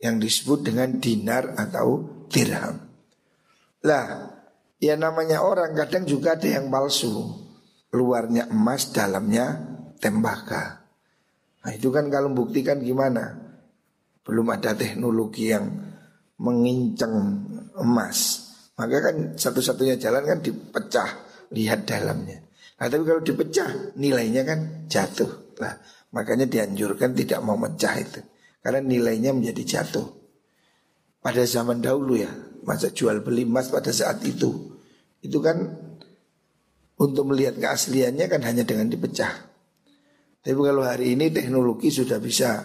yang 0.00 0.16
disebut 0.16 0.64
dengan 0.64 0.96
dinar 0.96 1.54
atau 1.56 2.08
dirham. 2.32 2.80
Lah, 3.84 4.06
ya 4.80 4.96
namanya 4.96 5.44
orang 5.44 5.76
kadang 5.76 6.08
juga 6.08 6.36
ada 6.36 6.48
yang 6.48 6.72
palsu. 6.72 7.12
Luarnya 7.92 8.48
emas, 8.48 8.90
dalamnya 8.90 9.60
tembaga. 10.00 10.80
Nah, 11.60 11.70
itu 11.76 11.92
kan 11.92 12.08
kalau 12.08 12.32
buktikan 12.32 12.80
gimana? 12.80 13.36
Belum 14.24 14.46
ada 14.48 14.72
teknologi 14.72 15.52
yang 15.52 15.68
mengincang 16.40 17.44
emas. 17.76 18.48
Maka 18.80 18.96
kan 19.04 19.16
satu-satunya 19.36 20.00
jalan 20.00 20.24
kan 20.24 20.38
dipecah 20.40 21.10
lihat 21.52 21.84
dalamnya. 21.84 22.40
Nah 22.80 22.88
tapi 22.88 23.04
kalau 23.04 23.20
dipecah 23.20 23.92
nilainya 24.00 24.42
kan 24.48 24.88
jatuh. 24.88 25.52
Nah 25.60 25.76
makanya 26.16 26.48
dianjurkan 26.48 27.12
tidak 27.12 27.44
mau 27.44 27.60
mecah 27.60 27.94
itu. 28.00 28.20
Karena 28.60 28.80
nilainya 28.84 29.32
menjadi 29.32 29.62
jatuh. 29.64 30.06
Pada 31.20 31.44
zaman 31.44 31.80
dahulu 31.80 32.16
ya, 32.16 32.32
masa 32.64 32.92
jual 32.92 33.20
beli 33.24 33.44
emas 33.44 33.68
pada 33.72 33.92
saat 33.92 34.20
itu. 34.24 34.76
Itu 35.20 35.40
kan 35.40 35.68
untuk 37.00 37.32
melihat 37.32 37.56
keasliannya 37.56 38.26
kan 38.28 38.40
hanya 38.44 38.64
dengan 38.64 38.88
dipecah. 38.92 39.32
Tapi 40.40 40.56
kalau 40.56 40.84
hari 40.84 41.16
ini 41.16 41.28
teknologi 41.28 41.92
sudah 41.92 42.16
bisa 42.20 42.64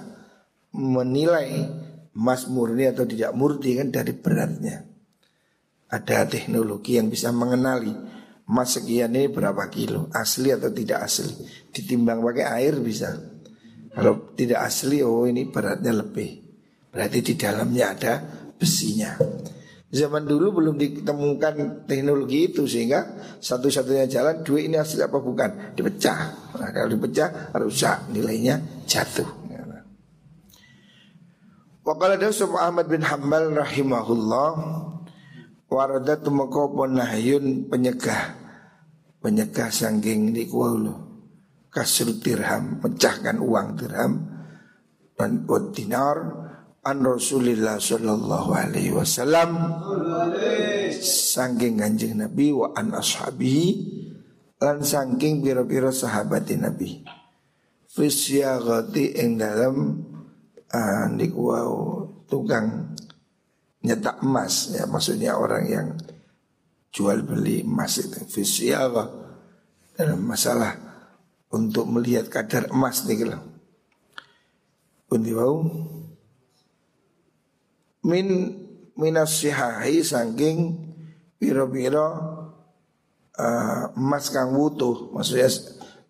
menilai 0.75 1.67
emas 2.15 2.47
murni 2.47 2.87
atau 2.87 3.03
tidak 3.03 3.35
murni 3.35 3.75
kan 3.75 3.91
dari 3.91 4.15
beratnya. 4.15 4.83
Ada 5.91 6.27
teknologi 6.27 6.95
yang 6.99 7.11
bisa 7.11 7.31
mengenali 7.35 7.91
emas 8.45 8.77
sekian 8.77 9.15
ini 9.15 9.27
berapa 9.31 9.67
kilo 9.73 10.07
asli 10.13 10.53
atau 10.53 10.69
tidak 10.69 11.01
asli 11.01 11.33
ditimbang 11.73 12.21
pakai 12.21 12.45
air 12.45 12.77
bisa 12.77 13.17
kalau 13.95 14.35
tidak 14.35 14.67
asli 14.67 14.99
oh 14.99 15.23
ini 15.23 15.47
beratnya 15.47 15.95
lebih. 15.95 16.43
Berarti 16.91 17.23
di 17.23 17.33
dalamnya 17.39 17.95
ada 17.95 18.13
besinya. 18.59 19.15
Zaman 19.87 20.27
dulu 20.27 20.59
belum 20.59 20.75
ditemukan 20.75 21.87
teknologi 21.87 22.51
itu 22.51 22.67
sehingga 22.67 23.15
satu-satunya 23.39 24.11
jalan 24.11 24.43
duit 24.43 24.67
ini 24.67 24.75
asli 24.75 24.99
apa 24.99 25.15
bukan? 25.15 25.71
Dipecah. 25.79 26.19
Nah, 26.59 26.69
kalau 26.75 26.91
dipecah 26.91 27.55
rusak 27.55 28.11
nilainya 28.11 28.59
jatuh. 28.83 29.47
Wakala 31.85 32.17
Dausuf 32.17 32.49
Ahmad 32.57 32.89
bin 32.89 33.05
Hambal 33.05 33.53
rahimahullah 33.53 34.49
Waradat 35.69 36.25
tumeka 36.25 36.65
nahyun 36.89 37.69
penyegah. 37.69 38.35
Penyegah 39.21 39.69
sangking 39.69 40.33
kuwaulu 40.49 41.14
Kasru 41.75 42.15
dirham 42.23 42.79
Pecahkan 42.79 43.43
uang 43.43 43.75
dirham 43.75 44.13
Dan 45.11 45.43
dinar 45.75 46.17
An 46.87 47.03
Rasulillah 47.03 47.75
Sallallahu 47.75 48.49
Alaihi 48.55 48.95
Wasallam 48.95 49.51
Sangking 51.03 51.83
ganjing 51.83 52.15
Nabi 52.15 52.55
Wa 52.55 52.71
an 52.79 52.95
ashabihi 52.95 53.95
Lan 54.55 54.79
sangking 54.79 55.43
biro-biro 55.43 55.91
sahabat 55.91 56.47
Nabi. 56.55 57.03
Fisyagati 57.91 59.19
ing 59.19 59.39
dalam 59.39 59.75
uh, 60.71 61.05
Nikwau 61.11 62.07
tukang 62.27 62.97
nyetak 63.85 64.23
emas 64.25 64.73
ya 64.73 64.89
maksudnya 64.89 65.37
orang 65.37 65.63
yang 65.67 65.87
jual 66.89 67.21
beli 67.27 67.67
emas 67.67 67.99
itu. 67.99 68.19
Fisyara 68.25 69.05
dalam 69.95 70.23
masalah 70.23 70.84
untuk 71.55 71.87
melihat 71.87 72.27
kadar 72.27 72.67
emas 72.75 73.07
nih 73.07 73.23
kalau 73.23 73.41
Undi 75.15 75.31
wau 75.31 75.63
min 78.03 78.27
minas 78.99 79.39
sihahi 79.39 80.03
saking 80.03 80.57
piro-piro 81.39 82.07
uh, 83.39 83.83
emas 83.95 84.27
kang 84.35 84.51
wutuh 84.51 85.15
maksudnya 85.15 85.47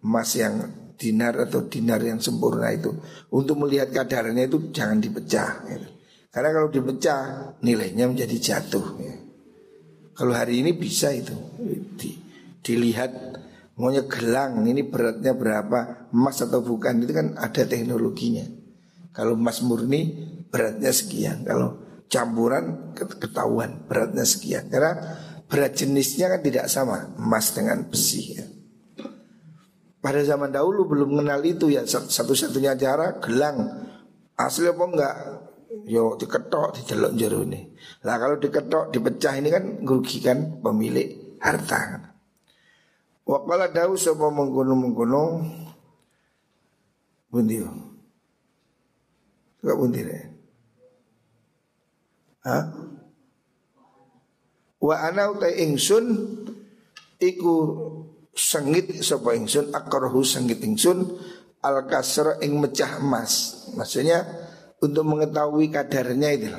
emas 0.01 0.29
yang 0.33 0.55
dinar 0.95 1.35
atau 1.45 1.67
dinar 1.67 1.99
yang 2.01 2.23
sempurna 2.23 2.71
itu 2.71 2.91
untuk 3.35 3.67
melihat 3.67 3.91
kadarnya 3.91 4.47
itu 4.47 4.71
jangan 4.71 5.03
dipecah 5.03 5.67
gitu. 5.67 5.87
Karena 6.31 6.49
kalau 6.51 6.67
dipecah 6.67 7.19
nilainya 7.63 8.11
menjadi 8.11 8.35
jatuh. 8.35 8.85
Ya. 8.99 9.15
Kalau 10.15 10.35
hari 10.35 10.63
ini 10.63 10.75
bisa 10.75 11.11
itu 11.11 11.35
di, 11.95 12.11
dilihat 12.63 13.11
maunya 13.75 14.07
gelang 14.07 14.63
ini 14.63 14.87
beratnya 14.87 15.35
berapa 15.35 16.09
emas 16.15 16.39
atau 16.39 16.63
bukan 16.63 17.03
itu 17.03 17.11
kan 17.11 17.35
ada 17.35 17.63
teknologinya. 17.67 18.47
Kalau 19.11 19.35
emas 19.35 19.63
murni 19.63 20.11
beratnya 20.47 20.91
sekian. 20.91 21.43
Kalau 21.43 21.79
campuran 22.07 22.95
ketahuan 22.95 23.83
beratnya 23.87 24.23
sekian. 24.23 24.71
Karena 24.71 24.95
berat 25.47 25.75
jenisnya 25.75 26.31
kan 26.31 26.41
tidak 26.43 26.65
sama 26.71 27.15
emas 27.19 27.51
dengan 27.51 27.83
besi. 27.87 28.39
Ya. 28.39 28.45
Pada 29.99 30.21
zaman 30.21 30.53
dahulu 30.53 30.85
belum 30.85 31.17
mengenal 31.17 31.41
itu 31.43 31.73
ya 31.73 31.83
satu-satunya 31.83 32.77
cara 32.77 33.17
gelang 33.19 33.89
asli 34.37 34.69
apa 34.69 34.83
enggak 34.85 35.15
yo 35.89 36.15
diketok 36.15 36.79
didelok 36.79 37.11
jero 37.17 37.41
ini. 37.43 37.73
Lah 38.07 38.15
kalau 38.21 38.37
diketok 38.39 38.93
dipecah 38.93 39.33
ini 39.35 39.49
kan 39.51 39.63
merugikan 39.83 40.61
pemilik 40.61 41.39
harta. 41.41 42.14
Wa 43.25 43.41
qala 43.41 43.73
dawu 43.73 43.97
sapa 43.97 44.29
mengkono-mengkono 44.29 45.23
bundi. 47.33 47.57
Enggak 49.61 49.77
bundi 49.81 49.99
deh. 50.05 50.23
Ha? 52.45 52.57
Wa 54.77 54.95
ana 55.09 55.33
utai 55.33 55.65
ingsun 55.65 56.05
Iku 57.15 57.55
sengit 58.35 58.91
sapa 58.99 59.31
ingsun 59.39 59.71
akrahu 59.71 60.19
sengit 60.27 60.59
ingsun 60.59 61.15
al 61.63 61.87
kasra 61.87 62.37
ing 62.43 62.59
mecah 62.59 62.99
emas. 62.99 63.65
Maksudnya 63.73 64.21
untuk 64.83 65.07
mengetahui 65.07 65.71
kadarnya 65.71 66.29
itu. 66.35 66.51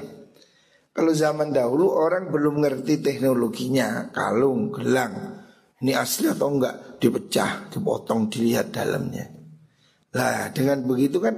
Kalau 0.97 1.13
zaman 1.13 1.53
dahulu 1.53 1.93
orang 1.93 2.33
belum 2.33 2.65
ngerti 2.65 3.05
teknologinya, 3.05 4.09
kalung, 4.17 4.73
gelang, 4.73 5.45
ini 5.85 5.93
asli 5.93 6.33
atau 6.33 6.49
enggak 6.57 6.97
dipecah, 6.97 7.69
dipotong, 7.69 8.33
dilihat 8.33 8.73
dalamnya. 8.73 9.29
Lah 10.17 10.49
dengan 10.49 10.81
begitu 10.89 11.21
kan 11.21 11.37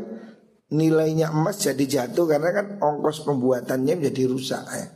nilainya 0.70 1.34
emas 1.34 1.58
jadi 1.58 1.82
jatuh 1.82 2.30
karena 2.30 2.54
kan 2.54 2.66
ongkos 2.78 3.26
pembuatannya 3.26 3.98
menjadi 3.98 4.22
rusak 4.30 4.62
ya. 4.70 4.86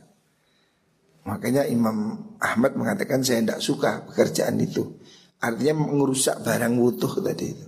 Makanya 1.23 1.67
Imam 1.67 2.19
Ahmad 2.39 2.75
mengatakan 2.75 3.23
saya 3.23 3.43
tidak 3.43 3.59
suka 3.63 4.07
pekerjaan 4.07 4.59
itu. 4.59 4.99
Artinya 5.43 5.87
mengurusak 5.87 6.39
barang 6.43 6.75
utuh 6.79 7.19
tadi 7.19 7.45
itu. 7.51 7.67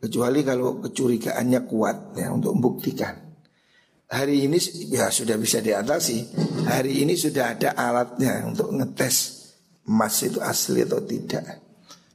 Kecuali 0.00 0.40
kalau 0.40 0.80
kecurigaannya 0.80 1.60
kuat 1.68 2.16
ya 2.16 2.32
untuk 2.32 2.56
membuktikan. 2.56 3.12
Hari 4.08 4.48
ini 4.48 4.56
ya 4.88 5.12
sudah 5.12 5.36
bisa 5.36 5.60
diatasi. 5.60 6.16
Hari 6.64 7.04
ini 7.04 7.12
sudah 7.12 7.56
ada 7.56 7.76
alatnya 7.76 8.48
untuk 8.48 8.72
ngetes 8.72 9.39
emas 9.88 10.16
itu 10.24 10.42
asli 10.42 10.84
atau 10.84 11.00
tidak. 11.04 11.44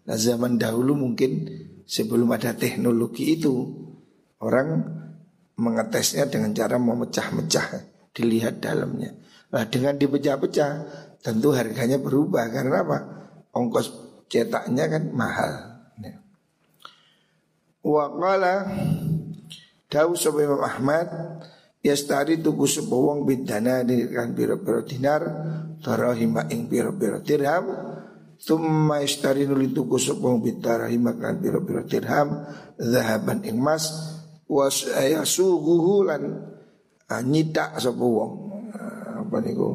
Nah 0.06 0.17
zaman 0.17 0.60
dahulu 0.62 0.93
mungkin 0.93 1.49
sebelum 1.86 2.30
ada 2.34 2.54
teknologi 2.54 3.38
itu 3.38 3.54
orang 4.41 4.84
mengetesnya 5.56 6.28
dengan 6.28 6.51
cara 6.51 6.75
memecah-mecah, 6.75 7.67
dilihat 8.12 8.60
dalamnya. 8.62 9.15
Nah 9.49 9.63
dengan 9.65 9.95
dipecah-pecah 9.95 10.71
tentu 11.23 11.56
harganya 11.56 11.97
berubah 11.97 12.51
karena 12.51 12.84
apa? 12.86 12.97
Ongkos 13.56 13.88
cetaknya 14.28 14.86
kan 14.91 15.04
mahal. 15.15 15.75
Wa 17.86 18.10
qala 18.10 18.65
Dawu 19.86 20.17
Imam 20.17 20.65
Ahmad 20.65 21.08
Yastari 21.86 22.41
tuku 22.41 22.65
sebuah 22.65 23.13
wong 23.13 23.19
bidana 23.30 23.86
kan 23.86 24.34
biro-biro 24.34 24.82
dinar 24.89 25.21
Tarahima 25.86 26.50
ing 26.50 26.65
biro-biro 26.65 27.21
dirham. 27.21 27.69
Tumma 28.41 29.06
yastari 29.06 29.45
nuli 29.45 29.69
tuku 29.69 30.02
wong 30.17 30.41
bidarahima 30.41 31.13
kan 31.13 31.38
biro-biro 31.38 31.86
dirham 31.86 32.41
Zahaban 32.82 33.45
ing 33.45 33.62
mas 33.62 33.93
Was 34.50 34.89
ayasuguhu 34.89 36.06
lan 36.10 36.21
uh, 37.06 37.21
Nyidak 37.21 37.78
sebuah 37.78 38.12
wong. 38.17 38.34
Uh, 38.74 39.21
Apa 39.26 39.38
niku? 39.45 39.69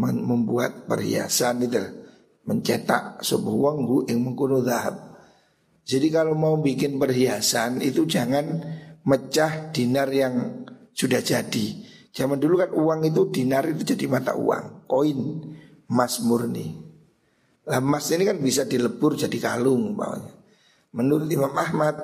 Membuat 0.00 0.88
perhiasan 0.88 1.64
itu 1.64 1.80
Mencetak 2.48 3.20
sebuah 3.20 3.76
wong 3.76 3.78
Hu 3.84 3.96
ing 4.08 4.24
mengkuno 4.24 4.64
zahab. 4.64 4.96
Jadi 5.84 6.08
kalau 6.08 6.36
mau 6.36 6.56
bikin 6.60 7.00
perhiasan 7.00 7.80
itu 7.80 8.04
jangan 8.04 8.64
mecah 9.08 9.72
dinar 9.72 10.08
yang 10.12 10.64
sudah 10.98 11.22
jadi. 11.22 11.66
Zaman 12.10 12.42
dulu 12.42 12.58
kan 12.58 12.74
uang 12.74 13.06
itu 13.06 13.30
dinar 13.30 13.62
itu 13.70 13.94
jadi 13.94 14.10
mata 14.10 14.34
uang, 14.34 14.90
koin, 14.90 15.20
emas 15.86 16.18
murni. 16.26 16.74
Lah 17.70 17.78
emas 17.78 18.10
ini 18.10 18.26
kan 18.26 18.42
bisa 18.42 18.66
dilebur 18.66 19.14
jadi 19.14 19.38
kalung 19.38 19.94
bawahnya. 19.94 20.34
Menurut 20.98 21.30
Imam 21.30 21.54
Ahmad 21.54 21.94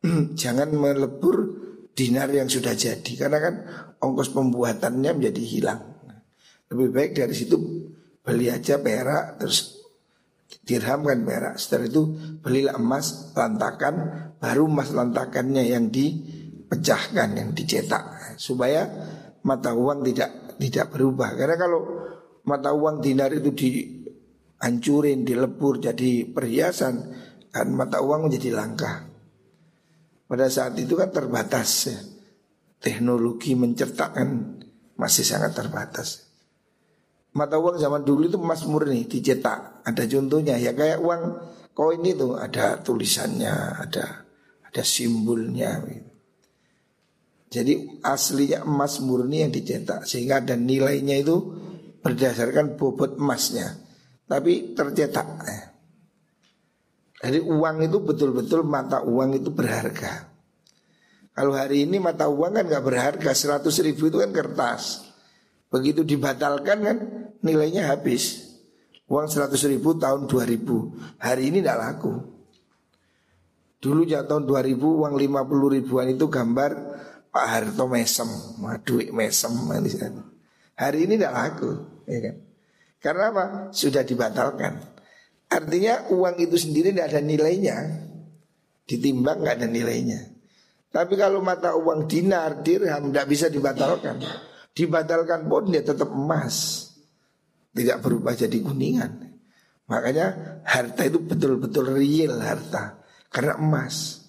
jangan 0.40 0.72
melebur 0.72 1.60
dinar 1.92 2.32
yang 2.32 2.48
sudah 2.48 2.72
jadi 2.72 3.12
karena 3.18 3.38
kan 3.42 3.54
ongkos 4.00 4.32
pembuatannya 4.32 5.12
menjadi 5.12 5.42
hilang. 5.44 5.82
Lebih 6.72 6.88
baik 6.94 7.12
dari 7.18 7.34
situ 7.36 7.58
beli 8.22 8.46
aja 8.48 8.78
perak 8.78 9.42
terus 9.42 9.82
dirham 10.62 11.04
kan 11.04 11.20
perak. 11.26 11.58
Setelah 11.58 11.90
itu 11.90 12.02
belilah 12.40 12.78
emas 12.78 13.34
lantakan, 13.34 13.94
baru 14.38 14.70
emas 14.70 14.94
lantakannya 14.94 15.66
yang 15.66 15.90
dipecahkan, 15.90 17.34
yang 17.34 17.50
dicetak 17.52 18.19
supaya 18.40 18.88
mata 19.44 19.76
uang 19.76 20.00
tidak 20.08 20.56
tidak 20.56 20.88
berubah. 20.88 21.36
Karena 21.36 21.56
kalau 21.60 21.80
mata 22.48 22.72
uang 22.72 23.04
dinar 23.04 23.28
itu 23.36 23.52
dihancurin, 23.52 25.28
dilebur 25.28 25.76
jadi 25.84 26.24
perhiasan, 26.24 26.94
kan 27.52 27.68
mata 27.76 28.00
uang 28.00 28.32
menjadi 28.32 28.56
langka. 28.56 29.04
Pada 30.24 30.48
saat 30.48 30.72
itu 30.80 30.96
kan 30.96 31.12
terbatas 31.12 31.70
ya. 31.92 32.00
Teknologi 32.80 33.52
mencetak 33.52 34.16
kan 34.16 34.56
masih 34.96 35.20
sangat 35.20 35.52
terbatas 35.52 36.30
mata 37.30 37.56
uang 37.58 37.78
zaman 37.78 38.02
dulu 38.02 38.26
itu 38.26 38.38
emas 38.38 38.66
murni 38.66 39.06
dicetak. 39.06 39.86
Ada 39.86 40.04
contohnya 40.10 40.58
ya 40.58 40.74
kayak 40.74 40.98
uang 40.98 41.22
koin 41.74 42.02
itu 42.02 42.34
ada 42.34 42.82
tulisannya, 42.82 43.54
ada 43.86 44.26
ada 44.66 44.82
simbolnya. 44.82 45.78
Gitu. 45.86 46.09
Jadi 47.50 47.98
aslinya 48.06 48.62
emas 48.62 49.02
murni 49.02 49.42
yang 49.42 49.50
dicetak 49.50 50.06
sehingga 50.06 50.38
ada 50.38 50.54
nilainya 50.54 51.18
itu 51.18 51.36
berdasarkan 51.98 52.78
bobot 52.78 53.18
emasnya, 53.18 53.74
tapi 54.30 54.70
tercetak. 54.70 55.26
Jadi 57.20 57.42
uang 57.42 57.84
itu 57.84 57.98
betul-betul 58.06 58.62
mata 58.62 59.02
uang 59.02 59.34
itu 59.34 59.50
berharga. 59.50 60.30
Kalau 61.34 61.52
hari 61.58 61.90
ini 61.90 61.98
mata 61.98 62.30
uang 62.30 62.54
kan 62.54 62.64
nggak 62.70 62.84
berharga, 62.86 63.30
100 63.34 63.66
ribu 63.82 64.08
itu 64.08 64.22
kan 64.22 64.30
kertas. 64.30 65.10
Begitu 65.74 66.06
dibatalkan 66.06 66.78
kan 66.86 66.96
nilainya 67.42 67.90
habis. 67.90 68.50
Uang 69.10 69.26
100 69.26 69.50
ribu 69.66 69.98
tahun 69.98 70.30
2000 70.30 71.18
Hari 71.18 71.50
ini 71.50 71.58
tidak 71.58 71.78
laku 71.82 72.14
Dulu 73.82 74.06
ya 74.06 74.22
tahun 74.22 74.46
2000 74.46 74.78
uang 74.78 75.14
50 75.18 75.76
ribuan 75.82 76.06
itu 76.14 76.30
gambar 76.30 76.70
Pak 77.30 77.46
Harto 77.46 77.86
mesem. 77.86 78.26
Duit 78.82 79.14
mesem 79.14 79.54
Hari 80.74 80.98
ini 81.06 81.14
tidak 81.14 81.34
laku 81.34 81.70
ya 82.10 82.18
kan? 82.18 82.36
Karena 83.00 83.24
apa? 83.32 83.44
Sudah 83.72 84.02
dibatalkan. 84.02 84.76
Artinya 85.50 86.10
uang 86.12 86.36
itu 86.42 86.56
sendiri 86.58 86.92
tidak 86.92 87.14
ada 87.14 87.20
nilainya. 87.22 87.76
Ditimbang 88.84 89.40
nggak 89.40 89.56
ada 89.62 89.68
nilainya. 89.70 90.20
Tapi 90.90 91.14
kalau 91.14 91.38
mata 91.38 91.78
uang 91.78 92.10
dinar, 92.10 92.66
dirham 92.66 93.14
tidak 93.14 93.26
bisa 93.30 93.46
dibatalkan. 93.46 94.18
Dibatalkan 94.74 95.46
pun 95.46 95.70
dia 95.70 95.86
tetap 95.86 96.10
emas. 96.10 96.86
Tidak 97.70 98.02
berubah 98.02 98.34
jadi 98.34 98.58
kuningan. 98.58 99.30
Makanya 99.86 100.60
harta 100.66 101.06
itu 101.06 101.22
betul-betul 101.22 101.94
real 101.94 102.42
harta. 102.42 102.98
Karena 103.30 103.54
emas. 103.58 104.26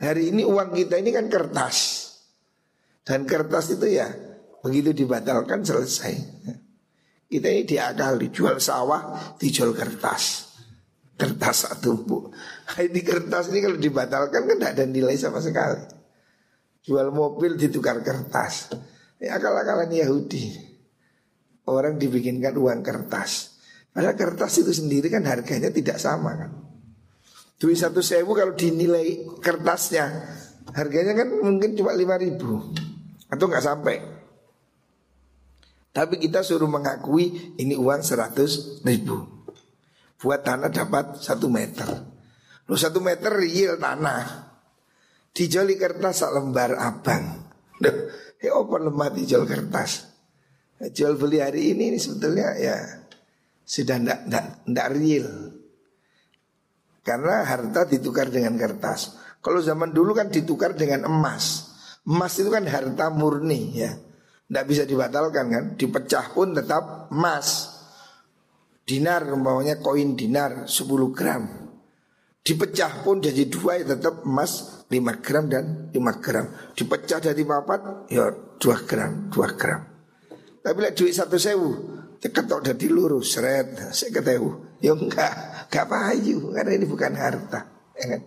Hari 0.00 0.32
ini 0.32 0.42
uang 0.44 0.72
kita 0.72 1.00
ini 1.00 1.12
kan 1.12 1.28
kertas 1.28 2.05
Dan 3.06 3.22
kertas 3.22 3.78
itu 3.78 3.86
ya 3.86 4.10
Begitu 4.66 4.90
dibatalkan 5.06 5.62
selesai. 5.62 6.14
Kita 7.30 7.46
ini 7.46 7.62
diakal 7.62 8.18
Dijual 8.18 8.58
sawah 8.58 9.14
Dijual 9.38 9.70
kertas. 9.78 10.42
Kertas 11.14 11.70
satu 11.70 12.02
bu. 12.02 12.18
Ini 12.74 13.00
kertas 13.06 13.54
ini 13.54 13.62
kalau 13.62 13.78
dibatalkan 13.78 14.42
kan 14.50 14.56
tidak 14.58 14.72
ada 14.74 14.84
nilai 14.90 15.14
sama 15.14 15.38
sekali. 15.38 15.86
Jual 16.82 17.14
mobil 17.14 17.54
ditukar 17.54 18.02
kertas. 18.02 18.74
Ya 19.22 19.38
akal-akalan 19.38 19.88
Yahudi. 19.94 20.50
Orang 21.70 22.02
dibikinkan 22.02 22.58
uang 22.58 22.82
kertas. 22.82 23.62
Padahal 23.94 24.18
kertas 24.18 24.66
itu 24.66 24.74
sendiri 24.74 25.08
kan 25.08 25.24
harganya 25.24 25.70
tidak 25.70 25.96
sama 26.02 26.36
kan? 26.36 26.50
Duit 27.56 27.80
satu 27.80 28.04
sewu 28.04 28.36
kalau 28.36 28.52
dinilai 28.52 29.24
kertasnya 29.40 30.04
Harganya 30.76 31.16
kan 31.16 31.30
mungkin 31.40 31.78
cuma 31.78 31.94
lima 31.94 32.18
ribu 32.18 32.74
Atau 33.26 33.50
nggak 33.50 33.64
sampai. 33.64 33.96
Tapi 35.90 36.20
kita 36.20 36.44
suruh 36.44 36.68
mengakui 36.68 37.56
ini 37.56 37.72
uang 37.72 38.04
seratus 38.04 38.84
ribu. 38.84 39.16
Buat 40.20 40.44
tanah 40.44 40.68
dapat 40.68 41.24
satu 41.24 41.48
meter. 41.48 41.88
Lu 42.68 42.76
satu 42.76 43.00
meter 43.00 43.32
real 43.32 43.80
tanah. 43.80 44.44
Dijoli 45.32 45.76
kertas 45.80 46.24
lembar 46.28 46.76
abang. 46.76 47.48
Ya 48.40 48.52
apa 48.52 48.76
lemah 48.76 49.08
dijual 49.12 49.48
kertas? 49.48 50.12
Ya, 50.76 50.92
Jual 50.92 51.16
beli 51.16 51.40
hari 51.40 51.72
ini, 51.72 51.96
ini 51.96 51.98
sebetulnya 52.00 52.52
ya 52.60 52.76
Sudah 53.64 53.96
ndak 53.96 54.28
ndak 54.28 54.44
ndak 54.68 54.86
real. 54.92 55.28
Karena 57.02 57.42
harta 57.42 57.88
ditukar 57.88 58.28
dengan 58.28 58.54
kertas. 58.60 59.16
Kalau 59.40 59.64
zaman 59.64 59.90
dulu 59.96 60.12
kan 60.12 60.28
ditukar 60.28 60.76
dengan 60.76 61.08
emas 61.08 61.75
Emas 62.06 62.38
itu 62.38 62.46
kan 62.48 62.62
harta 62.70 63.10
murni 63.10 63.74
ya. 63.74 63.90
Ndak 64.46 64.64
bisa 64.70 64.82
dibatalkan 64.86 65.46
kan? 65.50 65.64
Dipecah 65.74 66.30
pun 66.30 66.54
tetap 66.54 67.10
emas. 67.10 67.74
Dinar 68.86 69.26
umpamanya 69.26 69.82
koin 69.82 70.14
dinar 70.14 70.70
10 70.70 70.86
gram. 71.10 71.66
Dipecah 72.46 73.02
pun 73.02 73.18
jadi 73.18 73.50
dua 73.50 73.82
ya 73.82 73.98
tetap 73.98 74.22
emas 74.22 74.86
5 74.86 74.94
gram 75.18 75.50
dan 75.50 75.90
5 75.90 76.22
gram. 76.22 76.46
Dipecah 76.78 77.18
dari 77.18 77.42
papat 77.42 78.06
ya 78.06 78.30
2 78.30 78.86
gram 78.86 79.26
2 79.34 79.58
gram. 79.58 79.82
Tapi 80.62 80.76
lihat 80.82 80.94
duit 80.98 81.14
satu 81.14 81.38
sewu 81.38 81.70
Ceketok 82.18 82.58
dari 82.58 82.90
lurus 82.90 83.38
seret 83.38 83.94
Saya 83.94 84.10
ketemu 84.18 84.66
Ya 84.82 84.92
enggak, 84.98 85.32
enggak 85.70 85.86
payu 85.86 86.52
karena 86.52 86.72
ini 86.76 86.84
bukan 86.90 87.12
harta. 87.16 87.60
Ya 87.96 88.04
kan? 88.12 88.22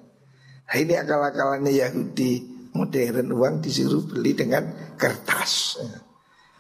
Nah, 0.66 0.78
ini 0.82 0.94
akal-akalannya 0.98 1.72
Yahudi 1.78 2.49
modern 2.74 3.34
uang 3.34 3.62
disuruh 3.64 4.06
beli 4.06 4.38
dengan 4.38 4.96
kertas. 4.96 5.82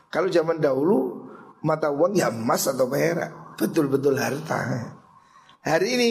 Kalau 0.10 0.30
zaman 0.30 0.58
dahulu 0.58 1.30
mata 1.62 1.93
uang 1.93 2.17
ya 2.17 2.34
emas 2.34 2.65
atau 2.65 2.89
perak, 2.89 3.58
betul-betul 3.60 4.17
harta. 4.17 4.95
Hari 5.60 5.88
ini 6.00 6.10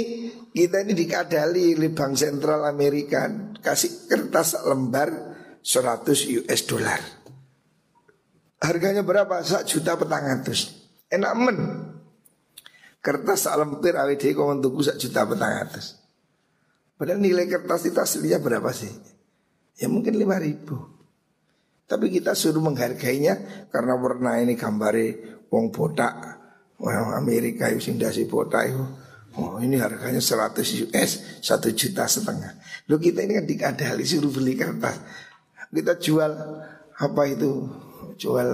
kita 0.53 0.85
ini 0.85 0.93
dikadali 0.93 1.75
oleh 1.75 1.91
Bank 1.91 2.15
Sentral 2.21 2.69
Amerika 2.69 3.27
kasih 3.59 4.07
kertas 4.07 4.61
lembar 4.69 5.09
100 5.65 6.45
US 6.45 6.61
dollar. 6.69 7.01
Harganya 8.59 9.07
berapa? 9.07 9.41
Sak 9.41 9.71
juta 9.71 9.95
petang 9.95 10.27
atus. 10.29 10.91
Enak 11.09 11.33
men. 11.39 11.59
Kertas 12.99 13.47
sak 13.47 13.57
lempir 13.57 13.95
awet 13.95 14.21
kau 14.35 14.51
tuku 14.59 14.81
sak 14.83 14.99
juta 14.99 15.25
petang 15.25 15.63
atus. 15.63 16.03
Padahal 16.99 17.23
nilai 17.23 17.47
kertas 17.47 17.87
itu 17.87 17.99
aslinya 18.03 18.43
berapa 18.43 18.69
sih? 18.75 18.91
Ya 19.79 19.87
mungkin 19.87 20.19
lima 20.19 20.43
ribu. 20.43 20.99
Tapi 21.88 22.12
kita 22.12 22.37
suruh 22.37 22.61
menghargainya 22.61 23.64
karena 23.73 23.97
warna 23.97 24.37
ini 24.43 24.59
gambare 24.59 25.41
wong 25.49 25.73
botak. 25.73 26.14
Wah 26.83 27.17
Amerika 27.17 27.71
itu 27.73 27.88
sindasi 27.95 28.29
botak 28.29 28.69
itu. 28.69 28.85
Oh 29.38 29.57
ini 29.62 29.79
harganya 29.79 30.19
100 30.19 30.91
US 30.91 31.41
satu 31.41 31.71
juta 31.73 32.05
setengah. 32.05 32.59
Lo 32.91 32.99
kita 32.99 33.23
ini 33.23 33.38
kan 33.38 33.47
dikadali 33.47 34.05
suruh 34.05 34.29
beli 34.35 34.59
kertas. 34.59 34.99
Kita 35.71 35.97
jual 35.97 36.33
apa 36.99 37.23
itu? 37.31 37.71
Jual 38.19 38.51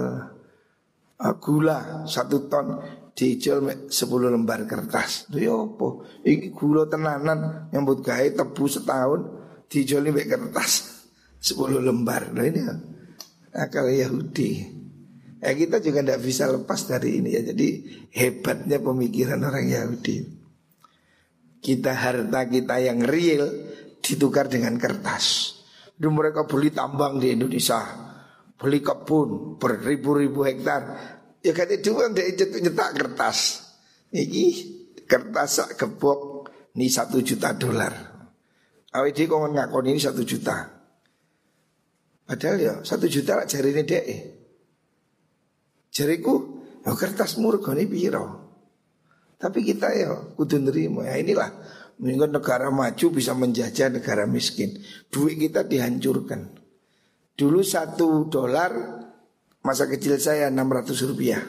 uh, 1.18 1.34
gula 1.40 2.04
satu 2.04 2.46
ton 2.52 2.84
dijual 3.16 3.88
10 3.88 3.90
lembar 4.28 4.62
kertas. 4.68 5.26
Lho 5.32 5.40
ya 5.40 5.56
apa? 5.56 5.88
Iki 6.22 6.52
gula 6.52 6.84
tenanan 6.86 7.72
yang 7.72 7.88
buat 7.88 8.04
gawe 8.04 8.28
tebu 8.30 8.64
setahun 8.68 9.20
dijual 9.72 10.06
mek 10.12 10.28
kertas 10.30 10.93
10 11.44 11.84
lembar. 11.84 12.32
Nah 12.32 12.48
ini 12.48 12.60
akal 13.52 13.92
Yahudi. 13.92 14.72
Ya 15.44 15.52
kita 15.52 15.84
juga 15.84 16.00
tidak 16.00 16.24
bisa 16.24 16.48
lepas 16.48 16.88
dari 16.88 17.20
ini 17.20 17.36
ya. 17.36 17.44
Jadi 17.44 17.68
hebatnya 18.16 18.80
pemikiran 18.80 19.44
orang 19.44 19.68
Yahudi. 19.68 20.24
Kita 21.60 21.92
harta 21.92 22.48
kita 22.48 22.80
yang 22.80 23.04
real 23.04 23.44
ditukar 24.00 24.48
dengan 24.48 24.80
kertas. 24.80 25.52
Dulu 26.00 26.24
mereka 26.24 26.48
beli 26.48 26.72
tambang 26.72 27.20
di 27.20 27.36
Indonesia, 27.36 27.80
beli 28.56 28.80
kebun 28.80 29.60
beribu-ribu 29.60 30.42
hektar, 30.42 30.82
Ya 31.44 31.52
kata 31.52 31.76
dua 31.84 32.08
dia 32.08 32.32
nyetak 32.32 32.96
kertas. 32.96 33.68
Iki 34.08 34.46
kertas 35.04 35.60
sak 35.60 35.76
gebok 35.76 36.48
ni 36.80 36.88
satu 36.88 37.20
juta 37.20 37.52
dolar. 37.52 37.92
Dia 38.88 39.24
kau 39.28 39.44
ngakon 39.44 39.92
ini 39.92 40.00
satu 40.00 40.24
juta. 40.24 40.83
Padahal 42.24 42.56
ya 42.56 42.74
satu 42.80 43.04
juta 43.04 43.36
lah 43.36 43.46
jari 43.46 43.70
ini 43.76 43.82
deh. 43.84 44.20
Jariku, 45.94 46.34
ya 46.82 46.90
kertas 46.96 47.36
murgoni 47.38 47.84
piro. 47.86 48.24
Tapi 49.36 49.60
kita 49.60 49.92
ya 49.92 50.10
kudu 50.34 50.58
nerima. 50.58 51.04
Ya 51.04 51.20
inilah 51.20 51.50
Mungkin 51.94 52.34
negara 52.34 52.74
maju 52.74 53.06
bisa 53.14 53.38
menjajah 53.38 53.86
negara 53.94 54.26
miskin. 54.26 54.82
Duit 55.14 55.38
kita 55.38 55.62
dihancurkan. 55.62 56.50
Dulu 57.38 57.62
satu 57.62 58.26
dolar 58.26 59.04
Masa 59.64 59.88
kecil 59.88 60.20
saya 60.20 60.52
600 60.52 61.08
rupiah. 61.08 61.40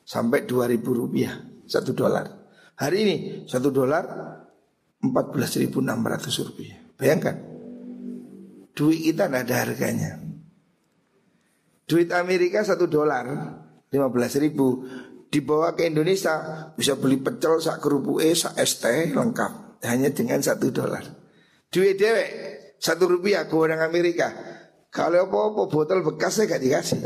Sampai 0.00 0.48
2000 0.48 0.80
rupiah 0.80 1.36
Satu 1.68 1.92
dolar. 1.92 2.24
Hari 2.80 2.96
ini 3.04 3.16
satu 3.46 3.68
dolar 3.68 4.04
14.600 5.04 6.48
rupiah. 6.48 6.76
Bayangkan 6.96 7.53
Duit 8.74 9.00
kita 9.06 9.30
tidak 9.30 9.42
ada 9.46 9.54
harganya 9.62 10.12
Duit 11.86 12.10
Amerika 12.10 12.66
satu 12.66 12.90
dolar 12.90 13.26
15 13.90 14.44
ribu 14.44 14.82
Dibawa 15.30 15.74
ke 15.78 15.90
Indonesia 15.90 16.66
Bisa 16.74 16.98
beli 16.98 17.22
pecel, 17.22 17.62
sak 17.62 17.78
kerupuk 17.78 18.22
eh, 18.22 18.34
sak 18.34 18.58
teh 18.58 19.14
lengkap 19.14 19.82
Hanya 19.86 20.10
dengan 20.10 20.42
satu 20.42 20.74
dolar 20.74 21.06
Duit 21.70 21.94
dewek 21.94 22.30
Satu 22.82 23.06
rupiah 23.06 23.46
ke 23.46 23.54
orang 23.54 23.86
Amerika 23.86 24.54
kalau 24.94 25.26
apa-apa 25.26 25.66
botol 25.66 26.06
bekasnya 26.06 26.54
gak 26.54 26.62
dikasih. 26.62 27.02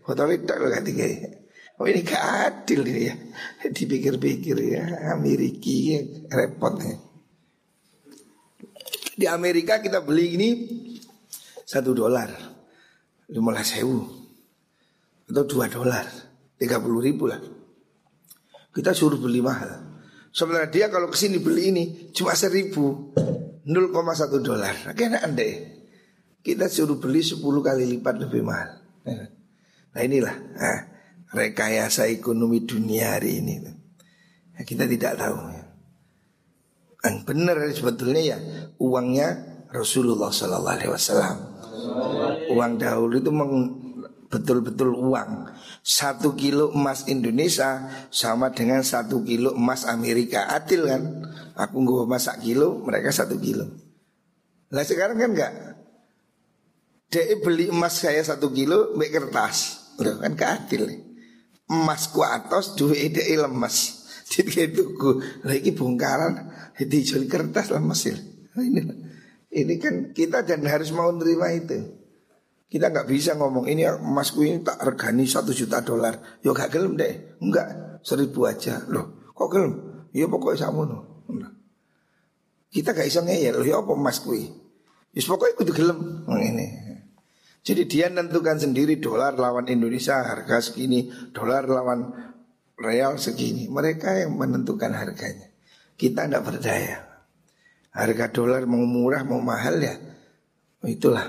Botol 0.00 0.32
itu 0.32 0.48
gak 0.48 0.80
dikasih. 0.80 1.28
Oh 1.76 1.84
ini 1.84 2.00
gak 2.00 2.24
adil 2.24 2.88
ini 2.88 3.12
ya. 3.12 3.14
Dipikir-pikir 3.68 4.56
ya. 4.64 5.12
Amerika 5.12 5.68
ya, 5.68 6.00
repotnya. 6.32 6.96
Di 9.16 9.24
Amerika 9.24 9.80
kita 9.80 10.04
beli 10.04 10.36
ini 10.36 10.48
satu 11.64 11.96
dolar, 11.96 12.28
lima 13.32 13.48
belas 13.48 13.72
sewu 13.72 13.96
atau 15.26 15.44
dua 15.48 15.66
dolar, 15.72 16.04
tiga 16.60 16.76
puluh 16.76 17.00
ribu 17.00 17.24
lah. 17.24 17.40
Kita 18.76 18.92
suruh 18.92 19.16
beli 19.16 19.40
mahal. 19.40 19.96
Sebenarnya 20.28 20.68
dia 20.68 20.86
kalau 20.92 21.08
ke 21.08 21.16
sini 21.16 21.40
beli 21.40 21.72
ini 21.72 21.84
cuma 22.12 22.36
seribu, 22.36 23.16
0,1 23.64 24.46
dolar. 24.46 24.92
Kayaknya 24.92 25.24
andai. 25.24 25.52
Kita 26.44 26.68
suruh 26.68 27.00
beli 27.00 27.24
10 27.24 27.40
kali 27.40 27.88
lipat 27.96 28.20
lebih 28.20 28.44
mahal. 28.44 28.84
Nah 29.96 30.00
inilah 30.04 30.36
nah, 30.60 30.80
rekayasa 31.32 32.06
ekonomi 32.12 32.68
dunia 32.68 33.16
hari 33.16 33.40
ini. 33.40 33.64
Nah, 33.64 34.62
kita 34.62 34.84
tidak 34.84 35.16
tahu. 35.16 35.55
Yang 37.06 37.16
benar 37.22 37.56
sebetulnya 37.70 38.22
ya 38.34 38.38
uangnya 38.82 39.28
Rasulullah 39.70 40.34
Sallallahu 40.34 40.74
Alaihi 40.74 40.90
Wasallam. 40.90 41.36
Uang 42.50 42.72
dahulu 42.82 43.14
itu 43.22 43.30
betul-betul 44.26 44.90
uang. 44.90 45.54
Satu 45.86 46.34
kilo 46.34 46.74
emas 46.74 47.06
Indonesia 47.06 47.86
sama 48.10 48.50
dengan 48.50 48.82
satu 48.82 49.22
kilo 49.22 49.54
emas 49.54 49.86
Amerika. 49.86 50.50
Adil 50.50 50.90
kan? 50.90 51.02
Aku 51.54 51.78
nggak 51.86 52.10
masak 52.10 52.42
kilo, 52.42 52.82
mereka 52.82 53.14
satu 53.14 53.38
kilo. 53.38 53.70
Nah 54.74 54.82
sekarang 54.82 55.16
kan 55.16 55.30
enggak 55.30 55.52
dia 57.06 57.38
beli 57.38 57.70
emas 57.70 58.02
saya 58.02 58.18
satu 58.22 58.50
kilo 58.50 58.98
Mbak 58.98 59.10
kertas 59.14 59.88
Loh 60.02 60.18
kan 60.18 60.34
keadil 60.34 61.06
Emas 61.66 62.10
ku 62.10 62.22
atas 62.22 62.78
duit 62.78 63.14
dia 63.14 63.42
lemas 63.42 64.05
Jadi 64.30 64.72
itu 64.72 64.94
ku 64.98 65.22
Lagi 65.46 65.70
bongkaran. 65.70 66.52
Dijual 66.76 67.24
kertas 67.24 67.72
lemas 67.72 68.04
ya 68.04 68.16
ini, 68.56 68.80
ini 69.52 69.74
kan 69.76 70.16
kita 70.16 70.44
dan 70.44 70.64
harus 70.64 70.92
mau 70.92 71.12
nerima 71.12 71.52
itu. 71.52 71.76
Kita 72.66 72.90
nggak 72.90 73.08
bisa 73.08 73.38
ngomong 73.38 73.70
ini 73.70 73.86
emasku 73.86 74.42
ini 74.42 74.64
tak 74.64 74.82
regani 74.82 75.28
satu 75.28 75.54
juta 75.54 75.84
dolar. 75.86 76.40
Yo 76.42 76.50
gak 76.50 76.74
gelem 76.74 76.98
deh. 76.98 77.38
Enggak 77.38 78.00
seribu 78.02 78.48
aja. 78.48 78.82
Loh 78.90 79.30
kok 79.36 79.48
gelem? 79.52 79.72
Ya 80.10 80.26
pokoknya 80.26 80.66
sama 80.66 80.82
no. 80.88 80.98
Kita 82.72 82.92
gak 82.92 83.06
bisa 83.06 83.22
ngeyel. 83.22 83.62
Ya 83.62 83.78
apa 83.78 83.92
emasku 83.94 84.34
ini? 84.34 84.50
Ya 85.14 85.20
pokoknya 85.22 85.54
kudu 85.62 85.72
gelem. 85.72 85.98
Ini. 86.26 86.66
Jadi 87.66 87.82
dia 87.90 88.06
menentukan 88.10 88.62
sendiri 88.62 88.98
dolar 89.02 89.34
lawan 89.34 89.66
Indonesia 89.66 90.22
harga 90.22 90.62
segini, 90.62 91.10
dolar 91.34 91.66
lawan 91.66 92.14
real 92.80 93.16
segini. 93.16 93.68
Mereka 93.68 94.24
yang 94.24 94.36
menentukan 94.36 94.92
harganya. 94.92 95.48
Kita 95.96 96.28
tidak 96.28 96.44
berdaya. 96.44 97.24
Harga 97.96 98.28
dolar 98.28 98.68
mau 98.68 98.84
murah 98.84 99.24
mau 99.24 99.40
mahal 99.40 99.80
ya. 99.80 99.96
Itulah 100.84 101.24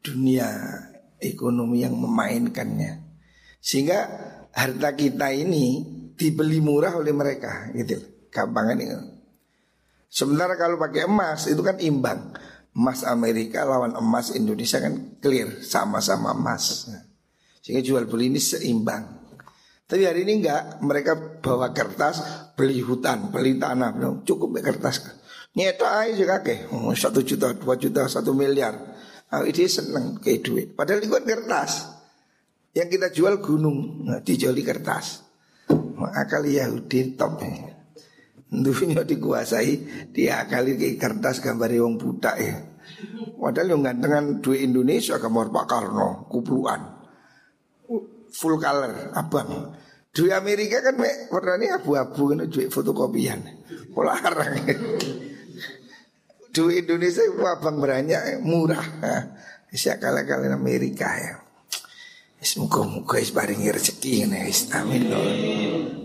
dunia 0.00 0.48
ekonomi 1.20 1.84
yang 1.84 1.96
memainkannya. 1.96 3.04
Sehingga 3.60 3.98
harta 4.52 4.96
kita 4.96 5.32
ini 5.32 5.84
dibeli 6.16 6.60
murah 6.64 6.96
oleh 6.96 7.12
mereka 7.12 7.68
gitu. 7.76 8.00
Gampangan 8.32 8.76
ini. 8.80 8.96
Sementara 10.08 10.56
kalau 10.56 10.80
pakai 10.80 11.06
emas 11.06 11.46
itu 11.50 11.60
kan 11.60 11.76
imbang 11.82 12.34
emas 12.74 13.06
Amerika 13.06 13.62
lawan 13.62 13.94
emas 13.94 14.34
Indonesia 14.34 14.82
kan 14.82 15.16
clear 15.22 15.62
sama-sama 15.62 16.34
emas. 16.34 16.90
Sehingga 17.62 17.80
jual 17.80 18.04
beli 18.10 18.28
ini 18.34 18.42
seimbang. 18.42 19.23
Tapi 19.84 20.02
hari 20.08 20.24
ini 20.24 20.40
enggak, 20.40 20.80
mereka 20.80 21.12
bawa 21.44 21.76
kertas, 21.76 22.24
beli 22.56 22.80
hutan, 22.80 23.28
beli 23.28 23.60
tanah, 23.60 23.92
cukup 24.24 24.56
kertas. 24.64 25.04
Nyeta 25.54 26.02
aja 26.02 26.16
juga 26.16 26.40
ke, 26.40 26.66
satu 26.96 27.20
juta, 27.20 27.52
dua 27.52 27.76
juta, 27.76 28.08
satu 28.08 28.32
miliar. 28.32 28.74
Nah, 29.28 29.44
ini 29.44 29.66
seneng 29.68 30.18
kayak 30.22 30.40
duit. 30.40 30.68
Padahal 30.72 31.04
itu 31.04 31.12
kan 31.12 31.26
kertas. 31.28 31.90
Yang 32.74 32.88
kita 32.98 33.08
jual 33.12 33.34
gunung, 33.38 34.08
nah, 34.08 34.18
dijual 34.24 34.56
di 34.56 34.64
kertas. 34.64 35.22
Akal 36.14 36.48
Yahudi 36.48 37.14
top. 37.14 37.42
Dunia 38.54 39.02
dikuasai 39.02 39.72
dia 40.14 40.46
kali 40.46 40.78
ke 40.78 40.94
kertas 40.94 41.42
gambar 41.42 41.74
wong 41.82 41.98
budak 41.98 42.36
ya. 42.38 42.56
Padahal 43.34 43.74
yang 43.74 43.82
gantengan 43.82 44.38
duit 44.38 44.62
Indonesia 44.62 45.18
gambar 45.18 45.50
Pak 45.50 45.66
Karno, 45.66 46.30
kupluan. 46.30 46.93
Full 48.34 48.58
color, 48.58 49.14
abang. 49.14 49.78
Duit 50.14 50.30
Amerika 50.30 50.78
kan 50.78 50.94
mek 50.94 51.26
warnanya 51.30 51.82
abu-abu 51.82 52.34
kan 52.34 52.46
duit 52.46 52.70
fotokopian. 52.70 53.42
Larang. 53.94 54.62
duit 56.54 56.86
Indonesia 56.86 57.22
abang 57.50 57.82
banyak 57.82 58.42
murah. 58.42 58.86
Bisa 59.70 59.98
kalah 59.98 60.22
kalian 60.22 60.54
Amerika 60.54 61.10
ya. 61.18 61.34
Semoga-moga 62.38 63.18
is 63.18 63.34
baringi 63.34 63.72
rezeki 63.72 64.28
ini. 64.28 64.52
Amin. 64.76 66.03